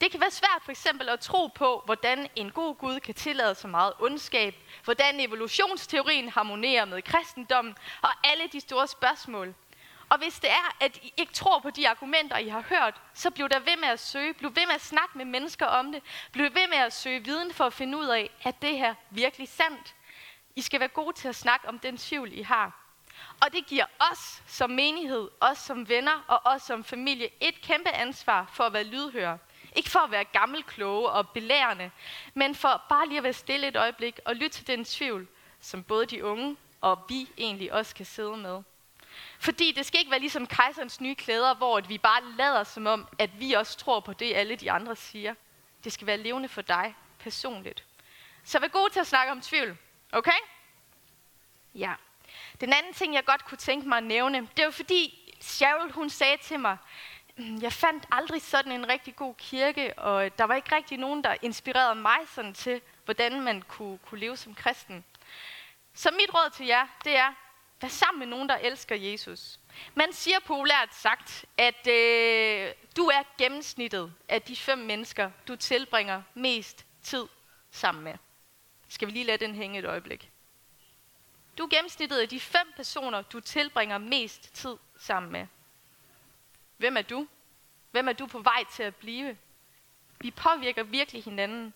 Det 0.00 0.10
kan 0.10 0.20
være 0.20 0.30
svært 0.30 0.62
for 0.62 0.70
eksempel 0.70 1.08
at 1.08 1.20
tro 1.20 1.46
på, 1.46 1.82
hvordan 1.84 2.28
en 2.36 2.50
god 2.50 2.74
Gud 2.74 3.00
kan 3.00 3.14
tillade 3.14 3.54
så 3.54 3.68
meget 3.68 3.92
ondskab, 3.98 4.54
hvordan 4.84 5.20
evolutionsteorien 5.20 6.28
harmonerer 6.28 6.84
med 6.84 7.02
kristendommen 7.02 7.76
og 8.02 8.10
alle 8.24 8.44
de 8.52 8.60
store 8.60 8.88
spørgsmål. 8.88 9.54
Og 10.08 10.18
hvis 10.18 10.38
det 10.38 10.50
er, 10.50 10.76
at 10.80 10.96
I 10.96 11.12
ikke 11.16 11.32
tror 11.32 11.58
på 11.58 11.70
de 11.70 11.88
argumenter, 11.88 12.36
I 12.36 12.48
har 12.48 12.60
hørt, 12.60 13.00
så 13.14 13.30
bliv 13.30 13.48
der 13.48 13.58
ved 13.58 13.76
med 13.80 13.88
at 13.88 14.00
søge. 14.00 14.34
Bliv 14.34 14.56
ved 14.56 14.66
med 14.66 14.74
at 14.74 14.80
snakke 14.80 15.18
med 15.18 15.24
mennesker 15.24 15.66
om 15.66 15.92
det. 15.92 16.02
Bliv 16.32 16.44
ved 16.44 16.68
med 16.68 16.78
at 16.78 16.92
søge 16.92 17.24
viden 17.24 17.52
for 17.52 17.64
at 17.64 17.72
finde 17.72 17.98
ud 17.98 18.06
af, 18.06 18.30
at 18.42 18.62
det 18.62 18.78
her 18.78 18.94
virkelig 19.10 19.48
sandt. 19.48 19.94
I 20.56 20.62
skal 20.62 20.80
være 20.80 20.88
gode 20.88 21.16
til 21.16 21.28
at 21.28 21.36
snakke 21.36 21.68
om 21.68 21.78
den 21.78 21.96
tvivl, 21.96 22.32
I 22.32 22.42
har. 22.42 22.84
Og 23.40 23.52
det 23.52 23.66
giver 23.66 23.84
os 24.12 24.42
som 24.46 24.70
menighed, 24.70 25.28
os 25.40 25.58
som 25.58 25.88
venner 25.88 26.24
og 26.28 26.40
os 26.44 26.62
som 26.62 26.84
familie 26.84 27.30
et 27.40 27.60
kæmpe 27.62 27.90
ansvar 27.90 28.50
for 28.52 28.64
at 28.64 28.72
være 28.72 28.84
lydhøre. 28.84 29.38
Ikke 29.76 29.90
for 29.90 29.98
at 29.98 30.10
være 30.10 30.24
gammelkloge 30.24 31.10
og 31.10 31.28
belærende, 31.28 31.90
men 32.34 32.54
for 32.54 32.82
bare 32.88 33.08
lige 33.08 33.18
at 33.18 33.24
være 33.24 33.32
stille 33.32 33.68
et 33.68 33.76
øjeblik 33.76 34.20
og 34.24 34.36
lytte 34.36 34.56
til 34.56 34.66
den 34.66 34.84
tvivl, 34.84 35.28
som 35.60 35.82
både 35.82 36.06
de 36.06 36.24
unge 36.24 36.56
og 36.80 37.04
vi 37.08 37.28
egentlig 37.38 37.72
også 37.72 37.94
kan 37.94 38.06
sidde 38.06 38.36
med. 38.36 38.62
Fordi 39.38 39.72
det 39.72 39.86
skal 39.86 40.00
ikke 40.00 40.10
være 40.10 40.20
ligesom 40.20 40.46
kejserens 40.46 41.00
nye 41.00 41.14
klæder, 41.14 41.54
hvor 41.54 41.80
vi 41.80 41.98
bare 41.98 42.24
lader 42.24 42.64
som 42.64 42.86
om, 42.86 43.08
at 43.18 43.40
vi 43.40 43.52
også 43.52 43.78
tror 43.78 44.00
på 44.00 44.12
det, 44.12 44.34
alle 44.34 44.56
de 44.56 44.70
andre 44.70 44.96
siger. 44.96 45.34
Det 45.84 45.92
skal 45.92 46.06
være 46.06 46.16
levende 46.16 46.48
for 46.48 46.62
dig 46.62 46.94
personligt. 47.18 47.84
Så 48.44 48.58
vær 48.58 48.68
god 48.68 48.90
til 48.90 49.00
at 49.00 49.06
snakke 49.06 49.32
om 49.32 49.40
tvivl. 49.40 49.76
Okay? 50.12 50.38
Ja. 51.74 51.94
Den 52.60 52.72
anden 52.72 52.94
ting, 52.94 53.14
jeg 53.14 53.24
godt 53.24 53.44
kunne 53.44 53.58
tænke 53.58 53.88
mig 53.88 53.98
at 53.98 54.04
nævne, 54.04 54.48
det 54.56 54.64
var 54.64 54.70
fordi 54.70 55.34
Cheryl, 55.40 55.92
hun 55.92 56.10
sagde 56.10 56.36
til 56.36 56.60
mig, 56.60 56.76
jeg 57.66 57.72
fandt 57.72 58.06
aldrig 58.10 58.42
sådan 58.42 58.72
en 58.72 58.88
rigtig 58.88 59.16
god 59.16 59.34
kirke, 59.34 59.98
og 59.98 60.38
der 60.38 60.44
var 60.44 60.54
ikke 60.54 60.76
rigtig 60.76 60.98
nogen, 60.98 61.24
der 61.24 61.36
inspirerede 61.42 61.94
mig 61.94 62.18
sådan 62.34 62.54
til, 62.54 62.80
hvordan 63.04 63.40
man 63.40 63.62
kunne, 63.62 63.98
kunne 63.98 64.20
leve 64.20 64.36
som 64.36 64.54
kristen. 64.54 65.04
Så 65.94 66.10
mit 66.10 66.34
råd 66.34 66.50
til 66.50 66.66
jer, 66.66 66.86
det 67.04 67.16
er, 67.16 67.34
Vær 67.80 67.88
sammen 67.88 68.18
med 68.18 68.26
nogen, 68.26 68.48
der 68.48 68.56
elsker 68.56 68.96
Jesus. 68.96 69.60
Man 69.94 70.12
siger 70.12 70.38
populært 70.46 70.94
sagt, 70.94 71.44
at 71.58 71.86
øh, 71.86 72.72
du 72.96 73.06
er 73.06 73.22
gennemsnittet 73.38 74.12
af 74.28 74.42
de 74.42 74.56
fem 74.56 74.78
mennesker, 74.78 75.30
du 75.48 75.56
tilbringer 75.56 76.22
mest 76.34 76.86
tid 77.02 77.26
sammen 77.70 78.04
med. 78.04 78.14
Skal 78.88 79.08
vi 79.08 79.12
lige 79.12 79.24
lade 79.24 79.44
den 79.44 79.54
hænge 79.54 79.78
et 79.78 79.84
øjeblik? 79.84 80.30
Du 81.58 81.64
er 81.64 81.68
gennemsnittet 81.68 82.18
af 82.18 82.28
de 82.28 82.40
fem 82.40 82.72
personer, 82.76 83.22
du 83.22 83.40
tilbringer 83.40 83.98
mest 83.98 84.54
tid 84.54 84.76
sammen 84.98 85.32
med. 85.32 85.46
Hvem 86.78 86.96
er 86.96 87.02
du? 87.02 87.28
Hvem 87.90 88.08
er 88.08 88.12
du 88.12 88.26
på 88.26 88.38
vej 88.38 88.64
til 88.72 88.82
at 88.82 88.96
blive? 88.96 89.38
Vi 90.20 90.30
påvirker 90.30 90.82
virkelig 90.82 91.24
hinanden. 91.24 91.74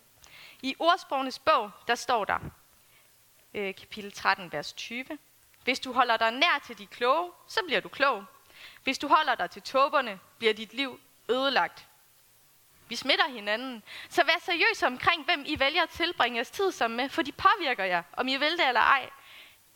I 0.63 0.75
ordsprogenes 0.79 1.39
bog, 1.39 1.71
der 1.89 1.95
står 1.95 2.25
der, 2.25 2.39
øh, 3.55 3.75
kapitel 3.75 4.13
13, 4.13 4.53
vers 4.53 4.73
20, 4.73 5.05
hvis 5.65 5.81
du 5.81 5.93
holder 5.93 6.17
dig 6.17 6.31
nær 6.31 6.63
til 6.67 6.79
de 6.79 6.87
kloge, 6.87 7.33
så 7.49 7.61
bliver 7.67 7.81
du 7.81 7.89
klog. 7.89 8.25
Hvis 8.83 8.99
du 8.99 9.09
holder 9.09 9.35
dig 9.35 9.51
til 9.51 9.63
tåberne, 9.63 10.21
bliver 10.39 10.55
dit 10.55 10.75
liv 10.75 11.01
ødelagt. 11.29 11.89
Vi 12.89 12.97
smitter 12.97 13.29
hinanden. 13.29 13.83
Så 14.09 14.25
vær 14.25 14.39
seriøs 14.41 14.83
omkring, 14.83 15.25
hvem 15.25 15.45
I 15.47 15.59
vælger 15.59 15.83
at 15.83 15.91
tilbringe 15.91 16.37
jeres 16.37 16.51
tid 16.51 16.73
sammen 16.73 16.97
med, 16.97 17.09
for 17.09 17.23
de 17.23 17.33
påvirker 17.33 17.85
jer, 17.85 18.03
om 18.13 18.29
I 18.29 18.37
vil 18.37 18.53
det 18.53 18.69
eller 18.69 18.81
ej. 18.81 19.11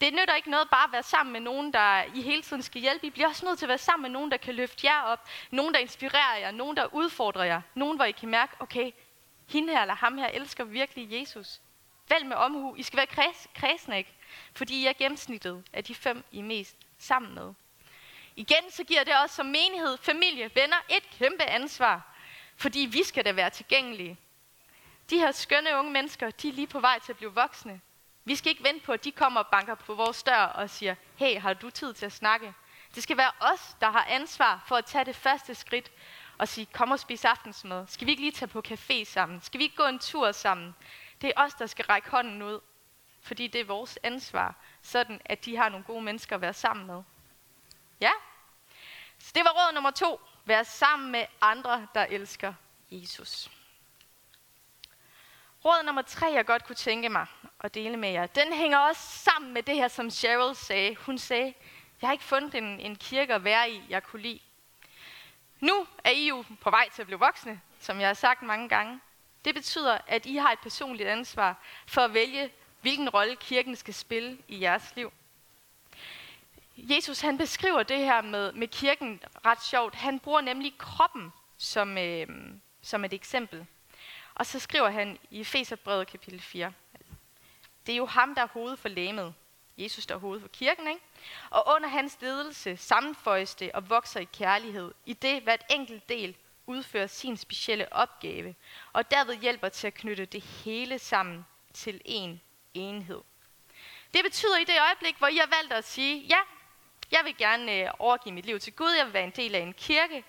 Det 0.00 0.12
nytter 0.12 0.34
ikke 0.34 0.50
noget 0.50 0.70
bare 0.70 0.84
at 0.84 0.92
være 0.92 1.02
sammen 1.02 1.32
med 1.32 1.40
nogen, 1.40 1.72
der 1.72 2.02
I 2.14 2.22
hele 2.22 2.42
tiden 2.42 2.62
skal 2.62 2.80
hjælpe. 2.80 3.06
I 3.06 3.10
bliver 3.10 3.28
også 3.28 3.46
nødt 3.46 3.58
til 3.58 3.66
at 3.66 3.68
være 3.68 3.78
sammen 3.78 4.02
med 4.02 4.10
nogen, 4.10 4.30
der 4.30 4.36
kan 4.36 4.54
løfte 4.54 4.86
jer 4.86 5.02
op. 5.02 5.28
Nogen, 5.50 5.74
der 5.74 5.80
inspirerer 5.80 6.38
jer. 6.38 6.50
Nogen, 6.50 6.76
der 6.76 6.94
udfordrer 6.94 7.44
jer. 7.44 7.60
Nogen, 7.74 7.96
hvor 7.96 8.04
I 8.04 8.12
kan 8.12 8.28
mærke, 8.28 8.56
okay, 8.60 8.92
hende 9.48 9.72
her 9.72 9.80
eller 9.80 9.94
ham 9.94 10.18
her 10.18 10.28
elsker 10.28 10.64
virkelig 10.64 11.12
Jesus. 11.12 11.60
Vælg 12.08 12.26
med 12.26 12.36
omhu. 12.36 12.74
I 12.76 12.82
skal 12.82 12.96
være 12.96 13.06
kreds, 13.06 13.48
kredsne, 13.54 13.98
ikke? 13.98 14.12
fordi 14.52 14.82
I 14.82 14.86
er 14.86 14.92
gennemsnittet 14.92 15.64
af 15.72 15.84
de 15.84 15.94
fem, 15.94 16.24
I 16.32 16.38
er 16.38 16.42
mest 16.42 16.76
sammen 16.98 17.34
med. 17.34 17.54
Igen 18.36 18.70
så 18.70 18.84
giver 18.84 19.04
det 19.04 19.14
også 19.22 19.34
som 19.34 19.46
menighed, 19.46 19.98
familie, 19.98 20.50
venner 20.54 20.76
et 20.88 21.10
kæmpe 21.18 21.44
ansvar, 21.44 22.16
fordi 22.56 22.78
vi 22.78 23.02
skal 23.02 23.24
da 23.24 23.32
være 23.32 23.50
tilgængelige. 23.50 24.18
De 25.10 25.18
her 25.18 25.32
skønne 25.32 25.76
unge 25.76 25.90
mennesker, 25.90 26.30
de 26.30 26.48
er 26.48 26.52
lige 26.52 26.66
på 26.66 26.80
vej 26.80 26.98
til 26.98 27.12
at 27.12 27.16
blive 27.16 27.34
voksne. 27.34 27.80
Vi 28.26 28.36
skal 28.36 28.50
ikke 28.50 28.64
vente 28.64 28.86
på, 28.86 28.92
at 28.92 29.04
de 29.04 29.12
kommer 29.12 29.40
og 29.40 29.46
banker 29.46 29.74
på 29.74 29.94
vores 29.94 30.22
dør 30.22 30.42
og 30.42 30.70
siger, 30.70 30.94
hey, 31.16 31.40
har 31.40 31.54
du 31.54 31.70
tid 31.70 31.94
til 31.94 32.06
at 32.06 32.12
snakke? 32.12 32.54
Det 32.94 33.02
skal 33.02 33.16
være 33.16 33.30
os, 33.40 33.76
der 33.80 33.90
har 33.90 34.04
ansvar 34.04 34.64
for 34.66 34.76
at 34.76 34.84
tage 34.84 35.04
det 35.04 35.16
første 35.16 35.54
skridt 35.54 35.92
og 36.38 36.48
sige, 36.48 36.66
kom 36.66 36.90
og 36.90 36.98
spis 36.98 37.24
aftensmad. 37.24 37.86
Skal 37.86 38.06
vi 38.06 38.10
ikke 38.10 38.22
lige 38.22 38.32
tage 38.32 38.48
på 38.48 38.62
café 38.68 39.04
sammen? 39.04 39.40
Skal 39.40 39.58
vi 39.58 39.64
ikke 39.64 39.76
gå 39.76 39.84
en 39.84 39.98
tur 39.98 40.32
sammen? 40.32 40.74
Det 41.20 41.32
er 41.36 41.42
os, 41.42 41.54
der 41.54 41.66
skal 41.66 41.84
række 41.84 42.10
hånden 42.10 42.42
ud, 42.42 42.60
fordi 43.22 43.46
det 43.46 43.60
er 43.60 43.64
vores 43.64 43.98
ansvar, 44.02 44.54
sådan 44.82 45.20
at 45.24 45.44
de 45.44 45.56
har 45.56 45.68
nogle 45.68 45.84
gode 45.84 46.02
mennesker 46.02 46.36
at 46.36 46.42
være 46.42 46.54
sammen 46.54 46.86
med. 46.86 47.02
Ja? 48.00 48.10
Så 49.18 49.32
det 49.34 49.44
var 49.44 49.50
råd 49.50 49.74
nummer 49.74 49.90
to. 49.90 50.20
Vær 50.44 50.62
sammen 50.62 51.12
med 51.12 51.26
andre, 51.40 51.86
der 51.94 52.04
elsker 52.04 52.54
Jesus. 52.90 53.50
Råd 55.64 55.84
nummer 55.84 56.02
tre, 56.02 56.26
jeg 56.26 56.46
godt 56.46 56.64
kunne 56.64 56.76
tænke 56.76 57.08
mig 57.08 57.26
at 57.60 57.74
dele 57.74 57.96
med 57.96 58.08
jer, 58.08 58.26
den 58.26 58.52
hænger 58.52 58.78
også 58.78 59.02
sammen 59.02 59.52
med 59.54 59.62
det 59.62 59.74
her, 59.74 59.88
som 59.88 60.10
Cheryl 60.10 60.54
sagde. 60.54 60.96
Hun 60.96 61.18
sagde, 61.18 61.54
jeg 62.00 62.08
har 62.08 62.12
ikke 62.12 62.24
fundet 62.24 62.54
en, 62.54 62.80
en 62.80 62.96
kirke 62.96 63.34
at 63.34 63.44
være 63.44 63.70
i, 63.70 63.82
jeg 63.88 64.02
kunne 64.02 64.22
lide. 64.22 64.40
Nu 65.60 65.86
er 66.04 66.10
I 66.10 66.28
jo 66.28 66.44
på 66.60 66.70
vej 66.70 66.88
til 66.94 67.02
at 67.02 67.06
blive 67.06 67.18
voksne, 67.18 67.60
som 67.80 68.00
jeg 68.00 68.08
har 68.08 68.14
sagt 68.14 68.42
mange 68.42 68.68
gange. 68.68 69.00
Det 69.44 69.54
betyder, 69.54 69.98
at 70.06 70.26
I 70.26 70.36
har 70.36 70.52
et 70.52 70.58
personligt 70.58 71.08
ansvar 71.08 71.62
for 71.86 72.00
at 72.00 72.14
vælge, 72.14 72.50
hvilken 72.80 73.08
rolle 73.08 73.36
kirken 73.36 73.76
skal 73.76 73.94
spille 73.94 74.38
i 74.48 74.60
jeres 74.60 74.92
liv. 74.96 75.12
Jesus 76.76 77.20
han 77.20 77.38
beskriver 77.38 77.82
det 77.82 77.98
her 77.98 78.22
med, 78.22 78.52
med 78.52 78.68
kirken 78.68 79.20
ret 79.46 79.62
sjovt. 79.62 79.94
Han 79.94 80.18
bruger 80.18 80.40
nemlig 80.40 80.78
kroppen 80.78 81.32
som, 81.56 81.98
øh, 81.98 82.26
som 82.82 83.04
et 83.04 83.12
eksempel. 83.12 83.66
Og 84.36 84.46
så 84.46 84.58
skriver 84.58 84.90
han 84.90 85.18
i 85.30 85.40
Efeserbrevet 85.40 86.08
kapitel 86.08 86.40
4. 86.40 86.72
Det 87.86 87.92
er 87.92 87.96
jo 87.96 88.06
ham, 88.06 88.34
der 88.34 88.42
er 88.42 88.46
hovedet 88.46 88.78
for 88.78 88.88
læmet. 88.88 89.34
Jesus, 89.78 90.06
der 90.06 90.14
er 90.14 90.18
hovedet 90.18 90.42
for 90.42 90.48
kirken, 90.48 90.88
ikke? 90.88 91.00
Og 91.50 91.64
under 91.74 91.88
hans 91.88 92.18
ledelse 92.20 92.76
sammenføjes 92.76 93.54
det 93.54 93.72
og 93.72 93.90
vokser 93.90 94.20
i 94.20 94.24
kærlighed, 94.24 94.94
i 95.06 95.12
det 95.12 95.42
hvert 95.42 95.64
enkelt 95.70 96.08
del 96.08 96.36
udfører 96.66 97.06
sin 97.06 97.36
specielle 97.36 97.92
opgave, 97.92 98.54
og 98.92 99.10
derved 99.10 99.36
hjælper 99.36 99.68
til 99.68 99.86
at 99.86 99.94
knytte 99.94 100.24
det 100.24 100.42
hele 100.42 100.98
sammen 100.98 101.46
til 101.74 102.00
en 102.04 102.40
enhed. 102.74 103.20
Det 104.14 104.24
betyder 104.24 104.58
i 104.58 104.64
det 104.64 104.80
øjeblik, 104.80 105.16
hvor 105.18 105.26
I 105.26 105.36
har 105.36 105.56
valgt 105.56 105.72
at 105.72 105.84
sige, 105.84 106.18
ja, 106.18 106.38
jeg 107.10 107.20
vil 107.24 107.36
gerne 107.36 107.72
øh, 107.72 107.90
overgive 107.98 108.34
mit 108.34 108.46
liv 108.46 108.60
til 108.60 108.72
Gud, 108.72 108.90
jeg 108.90 109.06
vil 109.06 109.14
være 109.14 109.24
en 109.24 109.30
del 109.30 109.54
af 109.54 109.60
en 109.60 109.72
kirke, 109.72 110.24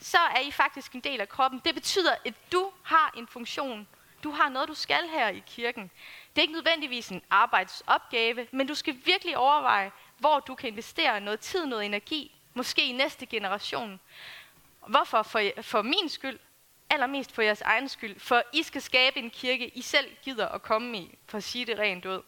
så 0.00 0.18
er 0.18 0.40
I 0.40 0.50
faktisk 0.50 0.92
en 0.92 1.00
del 1.00 1.20
af 1.20 1.28
kroppen. 1.28 1.60
Det 1.64 1.74
betyder, 1.74 2.14
at 2.24 2.34
du 2.52 2.72
har 2.82 3.14
en 3.16 3.26
funktion. 3.26 3.88
Du 4.24 4.30
har 4.30 4.48
noget, 4.48 4.68
du 4.68 4.74
skal 4.74 5.08
her 5.08 5.28
i 5.28 5.42
kirken. 5.46 5.82
Det 6.30 6.38
er 6.38 6.42
ikke 6.42 6.54
nødvendigvis 6.54 7.08
en 7.08 7.22
arbejdsopgave, 7.30 8.46
men 8.52 8.66
du 8.66 8.74
skal 8.74 8.96
virkelig 9.04 9.36
overveje, 9.36 9.92
hvor 10.18 10.40
du 10.40 10.54
kan 10.54 10.68
investere 10.68 11.20
noget 11.20 11.40
tid, 11.40 11.66
noget 11.66 11.84
energi, 11.86 12.34
måske 12.54 12.82
i 12.82 12.92
næste 12.92 13.26
generation. 13.26 14.00
Hvorfor? 14.86 15.22
For, 15.22 15.42
for 15.62 15.82
min 15.82 16.08
skyld, 16.08 16.38
allermest 16.90 17.32
for 17.32 17.42
jeres 17.42 17.60
egen 17.60 17.88
skyld, 17.88 18.20
for 18.20 18.42
I 18.52 18.62
skal 18.62 18.82
skabe 18.82 19.18
en 19.18 19.30
kirke, 19.30 19.68
I 19.68 19.82
selv 19.82 20.16
gider 20.22 20.48
at 20.48 20.62
komme 20.62 20.98
i, 20.98 21.18
for 21.26 21.38
at 21.38 21.44
sige 21.44 21.64
det 21.64 21.78
rent 21.78 22.06
ud. 22.06 22.22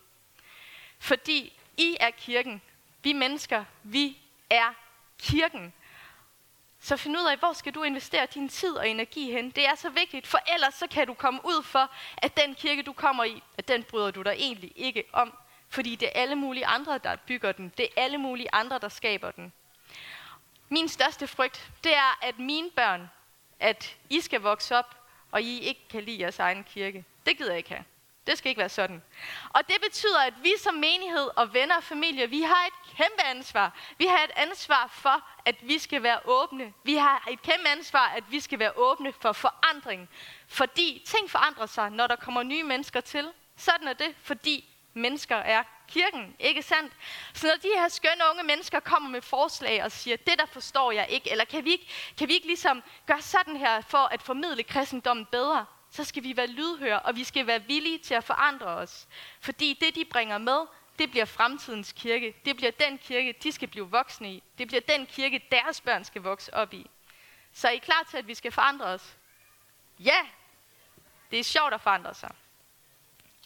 Fordi 0.99 1.61
I 1.77 1.97
er 2.01 2.11
kirken. 2.11 2.63
Vi 3.03 3.13
mennesker, 3.13 3.65
vi 3.83 4.19
er 4.51 4.75
kirken. 5.19 5.73
Så 6.85 6.97
find 6.97 7.17
ud 7.17 7.27
af, 7.31 7.39
hvor 7.39 7.53
skal 7.53 7.75
du 7.75 7.83
investere 7.83 8.27
din 8.27 8.49
tid 8.49 8.75
og 8.75 8.89
energi 8.89 9.33
hen. 9.33 9.51
Det 9.51 9.67
er 9.67 9.75
så 9.75 9.91
vigtigt, 9.91 10.27
for 10.27 10.39
ellers 10.55 10.75
så 10.75 10.87
kan 10.87 11.07
du 11.07 11.15
komme 11.15 11.41
ud 11.45 11.63
for, 11.63 11.91
at 12.17 12.37
den 12.37 12.55
kirke, 12.55 12.83
du 12.83 12.93
kommer 12.93 13.25
i, 13.25 13.43
at 13.59 13.69
den 13.69 13.83
bryder 13.83 14.11
du 14.11 14.23
dig 14.23 14.35
egentlig 14.39 14.73
ikke 14.77 15.05
om. 15.13 15.39
Fordi 15.69 15.97
det 15.97 16.09
er 16.09 16.21
alle 16.21 16.37
mulige 16.37 16.67
andre, 16.67 16.99
der 16.99 17.17
bygger 17.17 17.53
den. 17.53 17.73
Det 17.77 17.85
er 17.85 18.03
alle 18.03 18.19
mulige 18.19 18.49
andre, 18.53 18.79
der 18.79 18.89
skaber 18.89 19.31
den. 19.31 19.53
Min 20.69 20.89
største 20.89 21.27
frygt, 21.27 21.71
det 21.85 21.95
er, 21.95 22.19
at 22.23 22.39
mine 22.39 22.71
børn, 22.71 23.11
at 23.61 23.97
I 24.11 24.21
skal 24.21 24.41
vokse 24.41 24.77
op, 24.77 24.97
og 25.31 25.43
I 25.43 25.61
ikke 25.61 25.89
kan 25.91 26.03
lide 26.03 26.21
jeres 26.21 26.39
egen 26.39 26.65
kirke. 26.65 27.05
Det 27.27 27.39
gider 27.39 27.51
jeg 27.51 27.59
ikke 27.59 27.71
have. 27.71 27.85
Det 28.27 28.39
skal 28.39 28.49
ikke 28.49 28.59
være 28.59 28.69
sådan. 28.69 29.03
Og 29.51 29.69
det 29.69 29.77
betyder, 29.83 30.21
at 30.21 30.35
vi 30.43 30.53
som 30.59 30.75
menighed 30.75 31.31
og 31.37 31.55
venner 31.55 31.77
og 31.77 31.83
familie, 31.83 32.31
vi 32.31 32.43
har 32.43 32.67
et 32.67 32.97
kæmpe 32.97 33.23
ansvar. 33.25 33.77
Vi 33.99 34.07
har 34.07 34.25
et 34.25 34.31
ansvar 34.37 34.87
for, 34.93 35.29
at 35.45 35.57
vi 35.63 35.79
skal 35.79 36.03
være 36.03 36.21
åbne. 36.25 36.73
Vi 36.85 36.95
har 36.95 37.29
et 37.31 37.43
kæmpe 37.43 37.69
ansvar, 37.69 38.13
at 38.17 38.25
vi 38.31 38.41
skal 38.41 38.59
være 38.59 38.73
åbne 38.77 39.13
for 39.13 39.33
forandring. 39.33 40.09
Fordi 40.49 41.03
ting 41.07 41.31
forandrer 41.31 41.67
sig, 41.67 41.91
når 41.91 42.07
der 42.07 42.17
kommer 42.17 42.43
nye 42.43 42.63
mennesker 42.63 43.01
til. 43.01 43.33
Sådan 43.57 43.89
er 43.89 43.93
det, 43.93 44.15
fordi 44.23 44.69
mennesker 44.95 45.37
er 45.37 45.63
kirken, 45.89 46.37
ikke 46.39 46.63
sandt? 46.63 46.93
Så 47.35 47.47
når 47.47 47.55
de 47.55 47.69
her 47.81 47.89
skønne 47.89 48.25
unge 48.31 48.43
mennesker 48.43 48.81
kommer 48.81 49.11
med 49.11 49.23
forslag 49.23 49.85
og 49.85 49.93
siger, 49.93 50.17
det 50.17 50.39
der 50.39 50.47
forstår 50.47 50.93
jeg 50.93 51.07
ikke, 51.09 51.31
eller 51.31 51.45
kan 51.45 51.65
vi 51.65 51.71
ikke, 51.71 51.89
kan 52.19 52.29
vi 52.29 52.35
ikke 52.35 52.47
ligesom 52.47 52.83
gøre 53.07 53.23
sådan 53.23 53.57
her 53.57 53.81
for 53.81 53.99
at 53.99 54.23
formidle 54.23 54.63
kristendommen 54.63 55.27
bedre, 55.27 55.67
så 55.93 56.05
skal 56.05 56.23
vi 56.23 56.37
være 56.37 56.47
lydhøre, 56.47 56.99
og 56.99 57.17
vi 57.17 57.25
skal 57.25 57.47
være 57.47 57.63
villige 57.63 57.99
til 57.99 58.15
at 58.15 58.25
forandre 58.25 58.67
os. 58.67 59.09
Fordi 59.41 59.79
det, 59.81 59.95
de 59.95 60.05
bringer 60.05 60.39
med, 60.39 60.67
det 60.99 61.11
bliver 61.11 61.25
fremtidens 61.25 61.93
kirke. 61.93 62.35
Det 62.45 62.57
bliver 62.57 62.71
den 62.71 62.99
kirke, 62.99 63.35
de 63.43 63.53
skal 63.53 63.69
blive 63.69 63.91
voksne 63.91 64.35
i. 64.35 64.43
Det 64.59 64.69
bliver 64.69 64.81
den 64.81 65.07
kirke, 65.07 65.49
deres 65.51 65.81
børn 65.81 66.05
skal 66.05 66.23
vokse 66.23 66.55
op 66.55 66.75
i. 66.75 66.91
Så 67.53 67.69
er 67.69 67.73
I 67.73 67.79
klar 67.79 68.07
til, 68.11 68.17
at 68.17 68.29
vi 68.29 68.35
skal 68.35 68.53
forandre 68.53 68.87
os? 68.87 69.17
Ja! 69.99 70.19
Det 71.31 71.39
er 71.39 71.45
sjovt 71.45 71.75
at 71.75 71.81
forandre 71.81 72.15
sig. 72.15 72.31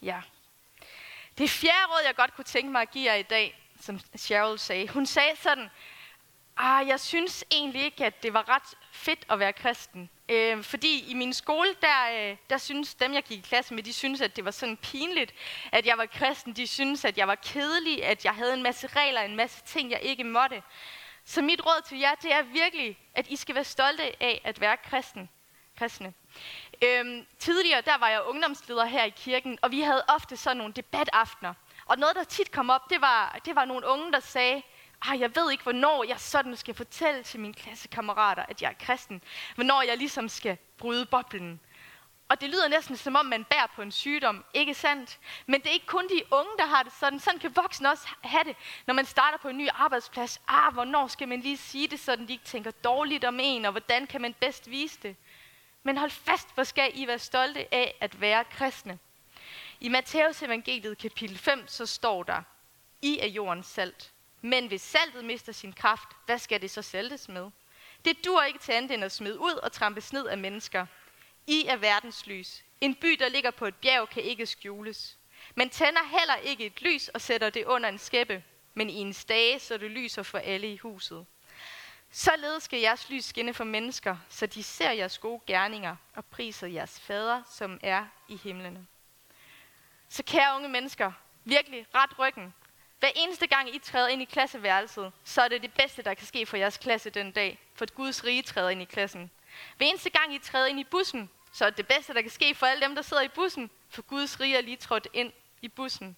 Ja. 0.02 0.22
Det 1.38 1.50
fjerde 1.50 1.86
råd, 1.86 2.02
jeg 2.06 2.16
godt 2.16 2.34
kunne 2.34 2.44
tænke 2.44 2.72
mig 2.72 2.82
at 2.82 2.90
give 2.90 3.12
jer 3.12 3.14
i 3.14 3.22
dag, 3.22 3.62
som 3.80 4.00
Cheryl 4.16 4.58
sagde. 4.58 4.88
Hun 4.88 5.06
sagde 5.06 5.36
sådan, 5.36 5.70
ah, 6.56 6.88
jeg 6.88 7.00
synes 7.00 7.44
egentlig 7.50 7.82
ikke, 7.82 8.06
at 8.06 8.22
det 8.22 8.32
var 8.32 8.48
ret 8.48 8.78
fedt 8.96 9.24
at 9.30 9.38
være 9.38 9.52
kristen. 9.52 10.10
Øh, 10.28 10.62
fordi 10.62 11.04
i 11.10 11.14
min 11.14 11.32
skole, 11.32 11.68
der, 11.80 12.30
øh, 12.30 12.36
der 12.50 12.58
synes 12.58 12.94
dem, 12.94 13.14
jeg 13.14 13.22
gik 13.22 13.38
i 13.38 13.48
klasse 13.48 13.74
med, 13.74 13.82
de 13.82 13.92
synes, 13.92 14.20
at 14.20 14.36
det 14.36 14.44
var 14.44 14.50
sådan 14.50 14.76
pinligt, 14.76 15.34
at 15.72 15.86
jeg 15.86 15.98
var 15.98 16.06
kristen. 16.06 16.52
De 16.52 16.66
synes, 16.66 17.04
at 17.04 17.18
jeg 17.18 17.28
var 17.28 17.34
kedelig, 17.34 18.04
at 18.04 18.24
jeg 18.24 18.34
havde 18.34 18.54
en 18.54 18.62
masse 18.62 18.86
regler, 18.86 19.20
en 19.20 19.36
masse 19.36 19.64
ting, 19.64 19.90
jeg 19.90 20.00
ikke 20.02 20.24
måtte. 20.24 20.62
Så 21.24 21.42
mit 21.42 21.66
råd 21.66 21.82
til 21.88 21.98
jer, 21.98 22.14
det 22.14 22.32
er 22.32 22.42
virkelig, 22.42 22.98
at 23.14 23.26
I 23.28 23.36
skal 23.36 23.54
være 23.54 23.64
stolte 23.64 24.22
af 24.22 24.40
at 24.44 24.60
være 24.60 24.76
kristen. 24.76 25.28
kristne. 25.78 26.14
Øhm, 26.84 27.26
tidligere, 27.38 27.80
der 27.80 27.98
var 27.98 28.08
jeg 28.08 28.22
ungdomsleder 28.22 28.84
her 28.84 29.04
i 29.04 29.12
kirken, 29.16 29.58
og 29.62 29.70
vi 29.70 29.80
havde 29.80 30.04
ofte 30.08 30.36
sådan 30.36 30.56
nogle 30.56 30.72
debataftener. 30.72 31.54
Og 31.86 31.98
noget, 31.98 32.16
der 32.16 32.24
tit 32.24 32.50
kom 32.50 32.70
op, 32.70 32.90
det 32.90 33.00
var, 33.00 33.40
det 33.44 33.54
var 33.54 33.64
nogle 33.64 33.86
unge, 33.86 34.12
der 34.12 34.20
sagde, 34.20 34.62
ah, 35.02 35.20
jeg 35.20 35.36
ved 35.36 35.50
ikke, 35.50 35.62
hvornår 35.62 36.04
jeg 36.04 36.20
sådan 36.20 36.56
skal 36.56 36.74
fortælle 36.74 37.22
til 37.22 37.40
mine 37.40 37.54
klassekammerater, 37.54 38.42
at 38.48 38.62
jeg 38.62 38.68
er 38.68 38.84
kristen. 38.84 39.22
Hvornår 39.54 39.82
jeg 39.82 39.96
ligesom 39.96 40.28
skal 40.28 40.58
bryde 40.78 41.06
boblen. 41.06 41.60
Og 42.28 42.40
det 42.40 42.50
lyder 42.50 42.68
næsten 42.68 42.96
som 42.96 43.16
om, 43.16 43.26
man 43.26 43.44
bærer 43.44 43.66
på 43.66 43.82
en 43.82 43.92
sygdom, 43.92 44.44
ikke 44.54 44.74
sandt? 44.74 45.18
Men 45.46 45.60
det 45.60 45.68
er 45.68 45.72
ikke 45.72 45.86
kun 45.86 46.08
de 46.08 46.22
unge, 46.30 46.50
der 46.58 46.66
har 46.66 46.82
det 46.82 46.92
sådan. 47.00 47.20
Sådan 47.20 47.40
kan 47.40 47.56
voksne 47.56 47.90
også 47.90 48.08
have 48.22 48.44
det, 48.44 48.56
når 48.86 48.94
man 48.94 49.04
starter 49.04 49.38
på 49.38 49.48
en 49.48 49.58
ny 49.58 49.68
arbejdsplads. 49.72 50.40
Ah, 50.48 50.72
hvornår 50.72 51.06
skal 51.06 51.28
man 51.28 51.40
lige 51.40 51.56
sige 51.56 51.88
det, 51.88 52.00
så 52.00 52.16
de 52.16 52.32
ikke 52.32 52.44
tænker 52.44 52.70
dårligt 52.70 53.24
om 53.24 53.40
en, 53.42 53.64
og 53.64 53.70
hvordan 53.70 54.06
kan 54.06 54.20
man 54.20 54.34
bedst 54.34 54.70
vise 54.70 54.98
det? 55.02 55.16
Men 55.82 55.98
hold 55.98 56.10
fast, 56.10 56.54
hvor 56.54 56.64
skal 56.64 56.90
I 56.94 57.06
være 57.06 57.18
stolte 57.18 57.74
af 57.74 57.94
at 58.00 58.20
være 58.20 58.44
kristne. 58.44 58.98
I 59.80 59.88
Matteus 59.88 60.42
evangeliet 60.42 60.98
kapitel 60.98 61.38
5, 61.38 61.68
så 61.68 61.86
står 61.86 62.22
der, 62.22 62.42
I 63.02 63.18
er 63.18 63.26
jordens 63.26 63.66
salt. 63.66 64.12
Men 64.46 64.66
hvis 64.66 64.82
saltet 64.82 65.24
mister 65.24 65.52
sin 65.52 65.72
kraft, 65.72 66.08
hvad 66.26 66.38
skal 66.38 66.62
det 66.62 66.70
så 66.70 66.82
saltes 66.82 67.28
med? 67.28 67.50
Det 68.04 68.24
dur 68.24 68.42
ikke 68.42 68.58
til 68.58 68.72
andet 68.72 68.90
end 68.90 69.04
at 69.04 69.12
smide 69.12 69.38
ud 69.40 69.52
og 69.52 69.72
trampes 69.72 70.12
ned 70.12 70.26
af 70.26 70.38
mennesker. 70.38 70.86
I 71.46 71.66
er 71.66 71.76
verdens 71.76 72.26
lys. 72.26 72.64
En 72.80 72.94
by, 72.94 73.16
der 73.18 73.28
ligger 73.28 73.50
på 73.50 73.66
et 73.66 73.74
bjerg, 73.74 74.08
kan 74.08 74.22
ikke 74.22 74.46
skjules. 74.46 75.18
Man 75.54 75.70
tænder 75.70 76.04
heller 76.18 76.36
ikke 76.36 76.66
et 76.66 76.82
lys 76.82 77.08
og 77.08 77.20
sætter 77.20 77.50
det 77.50 77.64
under 77.64 77.88
en 77.88 77.98
skæppe, 77.98 78.44
men 78.74 78.90
i 78.90 78.94
en 78.94 79.12
stage, 79.12 79.58
så 79.58 79.76
det 79.76 79.90
lyser 79.90 80.22
for 80.22 80.38
alle 80.38 80.72
i 80.72 80.76
huset. 80.76 81.26
Således 82.10 82.62
skal 82.62 82.80
jeres 82.80 83.10
lys 83.10 83.24
skinne 83.24 83.54
for 83.54 83.64
mennesker, 83.64 84.16
så 84.28 84.46
de 84.46 84.62
ser 84.62 84.90
jeres 84.90 85.18
gode 85.18 85.40
gerninger 85.46 85.96
og 86.14 86.24
priser 86.24 86.66
jeres 86.66 87.00
fader, 87.00 87.42
som 87.50 87.80
er 87.82 88.06
i 88.28 88.36
himlene. 88.36 88.86
Så 90.08 90.22
kære 90.22 90.56
unge 90.56 90.68
mennesker, 90.68 91.12
virkelig 91.44 91.86
ret 91.94 92.18
ryggen 92.18 92.54
hver 93.00 93.10
eneste 93.14 93.46
gang 93.46 93.74
I 93.74 93.78
træder 93.78 94.08
ind 94.08 94.22
i 94.22 94.24
klasseværelset, 94.24 95.12
så 95.24 95.42
er 95.42 95.48
det 95.48 95.62
det 95.62 95.72
bedste, 95.72 96.02
der 96.02 96.14
kan 96.14 96.26
ske 96.26 96.46
for 96.46 96.56
jeres 96.56 96.78
klasse 96.78 97.10
den 97.10 97.32
dag, 97.32 97.58
for 97.74 97.94
Guds 97.94 98.24
rige 98.24 98.42
træder 98.42 98.68
ind 98.68 98.82
i 98.82 98.84
klassen. 98.84 99.30
Hver 99.76 99.86
eneste 99.86 100.10
gang 100.10 100.34
I 100.34 100.38
træder 100.38 100.66
ind 100.66 100.80
i 100.80 100.84
bussen, 100.84 101.30
så 101.52 101.64
er 101.64 101.70
det 101.70 101.76
det 101.76 101.86
bedste, 101.86 102.14
der 102.14 102.22
kan 102.22 102.30
ske 102.30 102.54
for 102.54 102.66
alle 102.66 102.86
dem, 102.86 102.94
der 102.94 103.02
sidder 103.02 103.22
i 103.22 103.28
bussen, 103.28 103.70
for 103.88 104.02
Guds 104.02 104.40
rige 104.40 104.56
er 104.56 104.60
lige 104.60 104.76
trådt 104.76 105.08
ind 105.12 105.32
i 105.62 105.68
bussen. 105.68 106.16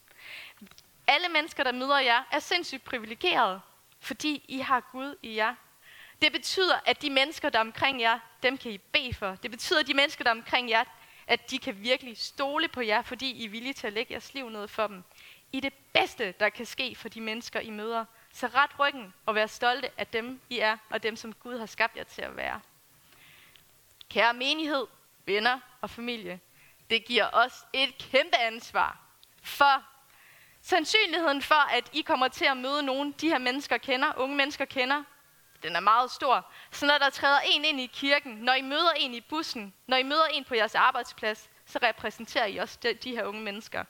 Alle 1.06 1.28
mennesker, 1.28 1.64
der 1.64 1.72
møder 1.72 1.98
jer, 1.98 2.22
er 2.32 2.38
sindssygt 2.38 2.84
privilegerede, 2.84 3.60
fordi 4.00 4.44
I 4.48 4.58
har 4.58 4.80
Gud 4.80 5.14
i 5.22 5.36
jer. 5.36 5.54
Det 6.22 6.32
betyder, 6.32 6.80
at 6.86 7.02
de 7.02 7.10
mennesker, 7.10 7.50
der 7.50 7.58
er 7.58 7.62
omkring 7.62 8.00
jer, 8.00 8.18
dem 8.42 8.58
kan 8.58 8.70
I 8.70 8.78
bede 8.78 9.14
for. 9.14 9.34
Det 9.42 9.50
betyder, 9.50 9.80
at 9.80 9.86
de 9.86 9.94
mennesker, 9.94 10.24
der 10.24 10.30
er 10.30 10.34
omkring 10.34 10.70
jer, 10.70 10.84
at 11.26 11.50
de 11.50 11.58
kan 11.58 11.82
virkelig 11.82 12.18
stole 12.18 12.68
på 12.68 12.80
jer, 12.80 13.02
fordi 13.02 13.30
I 13.30 13.44
er 13.44 13.48
villige 13.48 13.72
til 13.72 13.86
at 13.86 13.92
lægge 13.92 14.12
jeres 14.12 14.34
liv 14.34 14.50
ned 14.50 14.68
for 14.68 14.86
dem 14.86 15.04
i 15.52 15.60
det 15.60 15.72
bedste, 15.92 16.32
der 16.40 16.48
kan 16.48 16.66
ske 16.66 16.94
for 16.94 17.08
de 17.08 17.20
mennesker, 17.20 17.60
I 17.60 17.70
møder. 17.70 18.04
Så 18.32 18.46
ret 18.46 18.78
ryggen 18.78 19.14
og 19.26 19.34
vær 19.34 19.46
stolte 19.46 19.90
af 19.96 20.06
dem, 20.06 20.40
I 20.50 20.58
er, 20.58 20.76
og 20.90 21.02
dem, 21.02 21.16
som 21.16 21.32
Gud 21.32 21.58
har 21.58 21.66
skabt 21.66 21.96
jer 21.96 22.04
til 22.04 22.22
at 22.22 22.36
være. 22.36 22.60
Kære 24.10 24.34
menighed, 24.34 24.86
venner 25.26 25.60
og 25.80 25.90
familie, 25.90 26.40
det 26.90 27.04
giver 27.04 27.30
os 27.32 27.64
et 27.72 27.98
kæmpe 27.98 28.36
ansvar. 28.36 28.98
For 29.42 29.84
sandsynligheden 30.62 31.42
for, 31.42 31.70
at 31.70 31.90
I 31.92 32.00
kommer 32.00 32.28
til 32.28 32.44
at 32.44 32.56
møde 32.56 32.82
nogen, 32.82 33.12
de 33.12 33.28
her 33.28 33.38
mennesker 33.38 33.78
kender, 33.78 34.12
unge 34.16 34.36
mennesker 34.36 34.64
kender, 34.64 35.04
den 35.62 35.76
er 35.76 35.80
meget 35.80 36.10
stor. 36.10 36.52
Så 36.70 36.86
når 36.86 36.98
der 36.98 37.10
træder 37.10 37.40
en 37.40 37.64
ind 37.64 37.80
i 37.80 37.86
kirken, 37.86 38.32
når 38.32 38.52
I 38.52 38.62
møder 38.62 38.90
en 38.96 39.14
i 39.14 39.20
bussen, 39.20 39.74
når 39.86 39.96
I 39.96 40.02
møder 40.02 40.26
en 40.26 40.44
på 40.44 40.54
jeres 40.54 40.74
arbejdsplads, 40.74 41.50
så 41.66 41.78
repræsenterer 41.82 42.46
I 42.46 42.56
også 42.56 42.78
de, 42.82 42.94
de 42.94 43.10
her 43.10 43.24
unge 43.24 43.42
mennesker. 43.42 43.84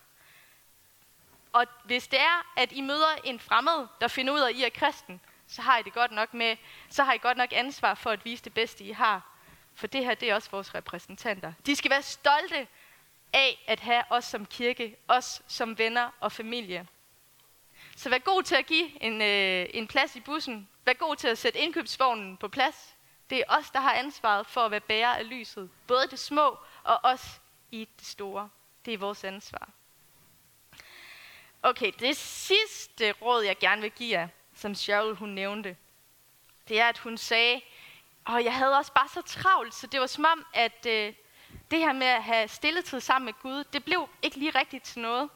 Og 1.53 1.67
hvis 1.85 2.09
det 2.09 2.21
er, 2.21 2.53
at 2.57 2.73
I 2.73 2.81
møder 2.81 3.15
en 3.25 3.41
fremmed, 3.41 3.87
der 4.01 4.09
finder 4.09 4.33
ud 4.33 4.41
af, 4.41 4.49
at 4.49 4.55
I 4.55 4.65
er 4.65 4.71
kristen, 4.71 5.21
så 5.47 5.63
har 5.63 5.79
I 5.79 5.83
det 5.83 5.93
godt 5.93 6.13
nok 6.13 6.35
med, 6.35 6.57
så 6.91 7.05
har 7.05 7.13
I 7.13 7.19
godt 7.19 7.37
nok 7.37 7.49
ansvar 7.53 7.95
for 7.95 8.11
at 8.11 8.25
vise 8.25 8.45
det 8.45 8.55
bedste, 8.55 8.85
I 8.85 8.93
har. 8.93 9.23
For 9.75 9.87
det 9.87 10.05
her, 10.05 10.15
det 10.15 10.31
er 10.31 10.35
også 10.35 10.51
vores 10.51 10.75
repræsentanter. 10.75 11.53
De 11.67 11.77
skal 11.77 11.91
være 11.91 12.03
stolte 12.03 12.67
af 13.33 13.65
at 13.67 13.81
have 13.81 14.03
os 14.11 14.25
som 14.25 14.47
kirke, 14.47 14.97
os 15.09 15.43
som 15.49 15.79
venner 15.79 16.11
og 16.21 16.33
familie. 16.33 16.87
Så 17.97 18.11
vær 18.11 18.19
god 18.19 18.43
til 18.43 18.55
at 18.55 18.67
give 18.67 19.03
en, 19.03 19.23
øh, 19.23 19.67
en 19.75 19.87
plads 19.87 20.17
i 20.17 20.21
bussen. 20.21 20.69
Vær 20.85 20.93
god 20.93 21.17
til 21.17 21.29
at 21.29 21.39
sætte 21.39 21.59
indkøbsvognen 21.59 22.37
på 22.37 22.49
plads. 22.49 22.95
Det 23.31 23.39
er 23.39 23.45
os, 23.49 23.71
der 23.71 23.81
har 23.81 23.93
ansvaret 23.93 24.47
for 24.47 24.61
at 24.61 24.71
være 24.71 24.81
bærer 24.81 25.15
af 25.15 25.29
lyset. 25.29 25.71
Både 25.87 26.07
det 26.11 26.19
små 26.19 26.59
og 26.85 27.01
os 27.03 27.41
i 27.71 27.89
det 27.99 28.07
store. 28.07 28.49
Det 28.85 28.95
er 28.95 28.99
vores 28.99 29.25
ansvar. 29.25 29.69
Okay, 31.69 31.93
det 32.01 32.17
sidste 32.17 33.13
råd, 33.13 33.43
jeg 33.43 33.59
gerne 33.59 33.83
vil 33.83 33.91
give 33.91 34.19
jer, 34.19 34.29
som 34.55 34.75
Cheryl 34.75 35.15
hun 35.15 35.29
nævnte, 35.29 35.77
det 36.69 36.81
er, 36.81 36.89
at 36.89 36.99
hun 36.99 37.19
sagde, 37.19 37.61
og 38.25 38.45
jeg 38.45 38.55
havde 38.55 38.77
også 38.77 38.93
bare 38.93 39.09
så 39.09 39.23
travlt, 39.23 39.75
så 39.75 39.87
det 39.87 40.01
var 40.01 40.07
som 40.07 40.25
om, 40.33 40.47
at 40.55 40.87
øh, 40.87 41.13
det 41.71 41.79
her 41.79 41.93
med 41.93 42.07
at 42.07 42.23
have 42.23 42.49
stilletid 42.49 43.01
sammen 43.01 43.25
med 43.25 43.33
Gud, 43.43 43.65
det 43.73 43.85
blev 43.85 44.09
ikke 44.23 44.37
lige 44.37 44.59
rigtigt 44.59 44.85
til 44.85 45.01
noget. 45.01 45.31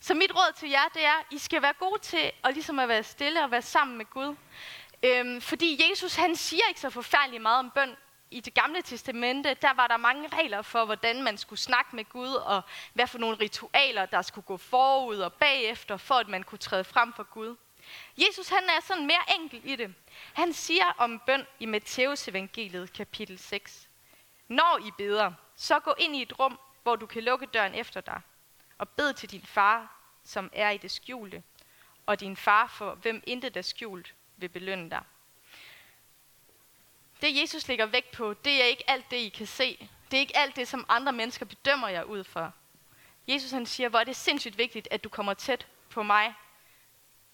Så 0.00 0.14
mit 0.14 0.34
råd 0.34 0.52
til 0.56 0.70
jer, 0.70 0.88
det 0.94 1.04
er, 1.04 1.24
I 1.30 1.38
skal 1.38 1.62
være 1.62 1.74
gode 1.78 2.00
til 2.00 2.32
at, 2.44 2.54
ligesom 2.54 2.78
at 2.78 2.88
være 2.88 3.02
stille 3.02 3.44
og 3.44 3.50
være 3.50 3.62
sammen 3.62 3.98
med 3.98 4.06
Gud. 4.06 4.36
Øhm, 5.02 5.40
fordi 5.40 5.80
Jesus, 5.90 6.14
han 6.14 6.36
siger 6.36 6.62
ikke 6.68 6.80
så 6.80 6.90
forfærdeligt 6.90 7.42
meget 7.42 7.58
om 7.58 7.70
bøn. 7.70 7.96
I 8.32 8.40
det 8.40 8.54
gamle 8.54 8.82
testamente, 8.82 9.54
der 9.54 9.74
var 9.74 9.86
der 9.86 9.96
mange 9.96 10.28
regler 10.28 10.62
for, 10.62 10.84
hvordan 10.84 11.22
man 11.22 11.38
skulle 11.38 11.58
snakke 11.58 11.96
med 11.96 12.04
Gud, 12.04 12.34
og 12.34 12.62
hvad 12.92 13.06
for 13.06 13.18
nogle 13.18 13.36
ritualer, 13.40 14.06
der 14.06 14.22
skulle 14.22 14.44
gå 14.44 14.56
forud 14.56 15.18
og 15.18 15.32
bagefter, 15.32 15.96
for 15.96 16.14
at 16.14 16.28
man 16.28 16.42
kunne 16.42 16.58
træde 16.58 16.84
frem 16.84 17.12
for 17.12 17.22
Gud. 17.22 17.56
Jesus, 18.18 18.48
han 18.48 18.64
er 18.64 18.80
sådan 18.80 19.06
mere 19.06 19.40
enkel 19.40 19.60
i 19.64 19.76
det. 19.76 19.94
Han 20.32 20.52
siger 20.52 20.84
om 20.98 21.22
bøn 21.26 21.46
i 21.58 21.66
Matteus 21.66 22.28
evangeliet 22.28 22.92
kapitel 22.92 23.38
6. 23.38 23.88
Når 24.48 24.80
I 24.86 24.90
beder, 24.98 25.32
så 25.56 25.78
gå 25.78 25.94
ind 25.98 26.16
i 26.16 26.22
et 26.22 26.38
rum, 26.38 26.58
hvor 26.82 26.96
du 26.96 27.06
kan 27.06 27.22
lukke 27.22 27.46
døren 27.46 27.74
efter 27.74 28.00
dig, 28.00 28.20
og 28.78 28.88
bed 28.88 29.12
til 29.12 29.30
din 29.30 29.46
far, 29.46 29.96
som 30.24 30.50
er 30.52 30.70
i 30.70 30.76
det 30.76 30.90
skjulte, 30.90 31.42
og 32.06 32.20
din 32.20 32.36
far, 32.36 32.66
for 32.66 32.94
hvem 32.94 33.22
intet 33.26 33.56
er 33.56 33.62
skjult, 33.62 34.14
vil 34.36 34.48
belønne 34.48 34.90
dig. 34.90 35.02
Det 37.22 37.40
Jesus 37.40 37.68
lægger 37.68 37.86
vægt 37.86 38.10
på, 38.10 38.34
det 38.34 38.62
er 38.62 38.66
ikke 38.66 38.90
alt 38.90 39.10
det, 39.10 39.16
I 39.16 39.28
kan 39.28 39.46
se. 39.46 39.88
Det 40.10 40.16
er 40.16 40.20
ikke 40.20 40.36
alt 40.36 40.56
det, 40.56 40.68
som 40.68 40.86
andre 40.88 41.12
mennesker 41.12 41.46
bedømmer 41.46 41.88
jer 41.88 42.02
ud 42.02 42.24
for. 42.24 42.52
Jesus 43.28 43.50
han 43.50 43.66
siger, 43.66 43.88
hvor 43.88 43.98
er 43.98 44.04
det 44.04 44.16
sindssygt 44.16 44.58
vigtigt, 44.58 44.88
at 44.90 45.04
du 45.04 45.08
kommer 45.08 45.34
tæt 45.34 45.66
på 45.90 46.02
mig. 46.02 46.34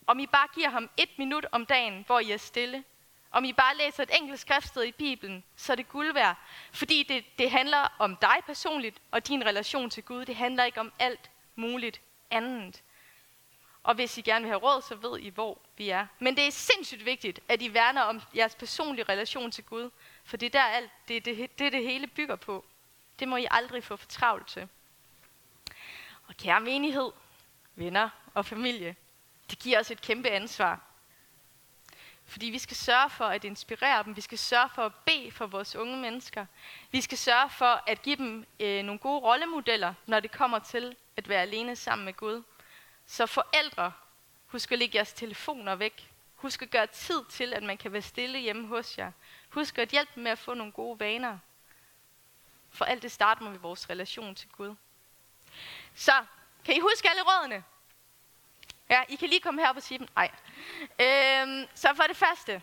Om 0.07 0.19
I 0.19 0.27
bare 0.27 0.49
giver 0.55 0.69
ham 0.69 0.91
et 0.97 1.19
minut 1.19 1.47
om 1.53 1.67
dagen, 1.67 2.05
hvor 2.07 2.21
I 2.21 2.31
er 2.31 2.37
stille, 2.37 2.85
om 3.31 3.45
I 3.45 3.53
bare 3.53 3.77
læser 3.77 4.03
et 4.03 4.11
enkelt 4.21 4.41
skriftsted 4.41 4.85
i 4.85 4.93
Bibelen, 4.93 5.45
så 5.57 5.73
er 5.73 5.77
det 5.77 5.89
guld 5.89 6.13
værd. 6.13 6.37
Fordi 6.73 7.03
det, 7.03 7.39
det 7.39 7.51
handler 7.51 7.97
om 7.99 8.17
dig 8.17 8.37
personligt 8.47 9.01
og 9.11 9.29
din 9.29 9.47
relation 9.47 9.91
til 9.91 10.03
Gud. 10.03 10.25
Det 10.25 10.37
handler 10.37 10.65
ikke 10.65 10.81
om 10.81 10.93
alt 10.99 11.31
muligt 11.57 12.01
andet. 12.31 12.83
Og 13.89 13.95
hvis 13.95 14.19
I 14.19 14.21
gerne 14.21 14.43
vil 14.43 14.49
have 14.51 14.61
råd, 14.61 14.83
så 14.83 14.95
ved 14.95 15.19
I, 15.19 15.29
hvor 15.29 15.59
vi 15.77 15.89
er. 15.89 16.07
Men 16.19 16.37
det 16.37 16.47
er 16.47 16.51
sindssygt 16.51 17.05
vigtigt, 17.05 17.41
at 17.49 17.63
I 17.63 17.75
værner 17.75 18.03
om 18.03 18.21
jeres 18.37 18.55
personlige 18.55 19.05
relation 19.09 19.51
til 19.51 19.65
Gud. 19.65 19.91
For 20.25 20.37
det 20.37 20.47
er 20.47 20.51
der 20.51 20.63
alt, 20.63 20.91
det, 21.09 21.25
det, 21.25 21.59
det, 21.59 21.73
det 21.73 21.83
hele 21.83 22.07
bygger 22.07 22.37
på. 22.37 22.65
Det 23.19 23.29
må 23.29 23.37
I 23.37 23.47
aldrig 23.51 23.85
få 23.85 23.97
for 23.97 24.07
travlt 24.07 24.49
til. 24.49 24.69
Og 26.27 26.37
kære 26.37 26.61
menighed, 26.61 27.11
venner 27.75 28.09
og 28.35 28.47
familie, 28.47 28.97
det 29.51 29.59
giver 29.59 29.81
os 29.81 29.91
et 29.91 30.01
kæmpe 30.01 30.29
ansvar. 30.29 30.81
Fordi 32.27 32.47
vi 32.47 32.59
skal 32.59 32.77
sørge 32.77 33.11
for 33.11 33.25
at 33.25 33.45
inspirere 33.45 34.05
dem. 34.05 34.17
Vi 34.17 34.21
skal 34.21 34.39
sørge 34.39 34.69
for 34.75 34.83
at 34.83 34.95
bede 34.95 35.31
for 35.31 35.47
vores 35.47 35.77
unge 35.77 35.97
mennesker. 35.97 36.47
Vi 36.91 37.01
skal 37.01 37.19
sørge 37.19 37.51
for 37.51 37.83
at 37.87 38.03
give 38.03 38.17
dem 38.17 38.47
øh, 38.61 38.83
nogle 38.83 38.99
gode 38.99 39.21
rollemodeller, 39.21 39.95
når 40.07 40.21
det 40.21 40.31
kommer 40.31 40.59
til 40.59 40.97
at 41.17 41.29
være 41.29 41.43
alene 41.43 41.77
sammen 41.77 42.05
med 42.05 42.15
Gud. 42.15 42.43
Så 43.11 43.27
forældre, 43.27 43.93
husk 44.47 44.73
at 44.73 44.79
lægge 44.79 44.97
jeres 44.97 45.13
telefoner 45.13 45.75
væk. 45.75 46.11
Husk 46.35 46.63
at 46.63 46.71
gøre 46.71 46.87
tid 46.87 47.25
til, 47.31 47.55
at 47.55 47.63
man 47.63 47.77
kan 47.77 47.93
være 47.93 48.03
stille 48.03 48.39
hjemme 48.39 48.67
hos 48.67 48.99
jer. 48.99 49.13
Husk 49.49 49.79
at 49.79 49.89
hjælpe 49.89 50.21
med 50.21 50.31
at 50.31 50.39
få 50.39 50.55
nogle 50.55 50.73
gode 50.73 51.01
vaner. 51.01 51.39
For 52.71 52.85
alt 52.85 53.03
det 53.03 53.13
starter 53.13 53.43
med 53.51 53.59
vores 53.59 53.91
relation 53.91 54.35
til 54.35 54.49
Gud. 54.49 54.75
Så, 55.95 56.25
kan 56.65 56.77
I 56.77 56.81
huske 56.81 57.11
alle 57.11 57.23
rådene? 57.23 57.65
Ja, 58.91 59.05
I 59.09 59.17
kan 59.17 59.29
lige 59.29 59.41
komme 59.41 59.61
herop 59.61 59.77
og 59.77 59.83
sige 59.83 59.99
dem. 59.99 60.09
Nej. 60.15 60.31
Øhm, 61.01 61.67
så 61.75 61.95
for 61.95 62.03
det 62.03 62.17
første, 62.17 62.63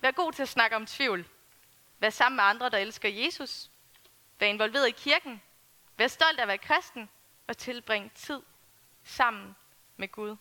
vær 0.00 0.10
god 0.10 0.32
til 0.32 0.42
at 0.42 0.48
snakke 0.48 0.76
om 0.76 0.86
tvivl. 0.86 1.28
Vær 1.98 2.10
sammen 2.10 2.36
med 2.36 2.44
andre, 2.44 2.70
der 2.70 2.78
elsker 2.78 3.08
Jesus. 3.08 3.70
Vær 4.38 4.46
involveret 4.46 4.88
i 4.88 4.90
kirken. 4.90 5.42
Vær 5.96 6.08
stolt 6.08 6.38
af 6.38 6.42
at 6.42 6.48
være 6.48 6.58
kristen. 6.58 7.10
Og 7.46 7.58
tilbring 7.58 8.12
tid 8.12 8.42
sammen 9.04 9.56
med 9.96 10.08
Gud. 10.08 10.36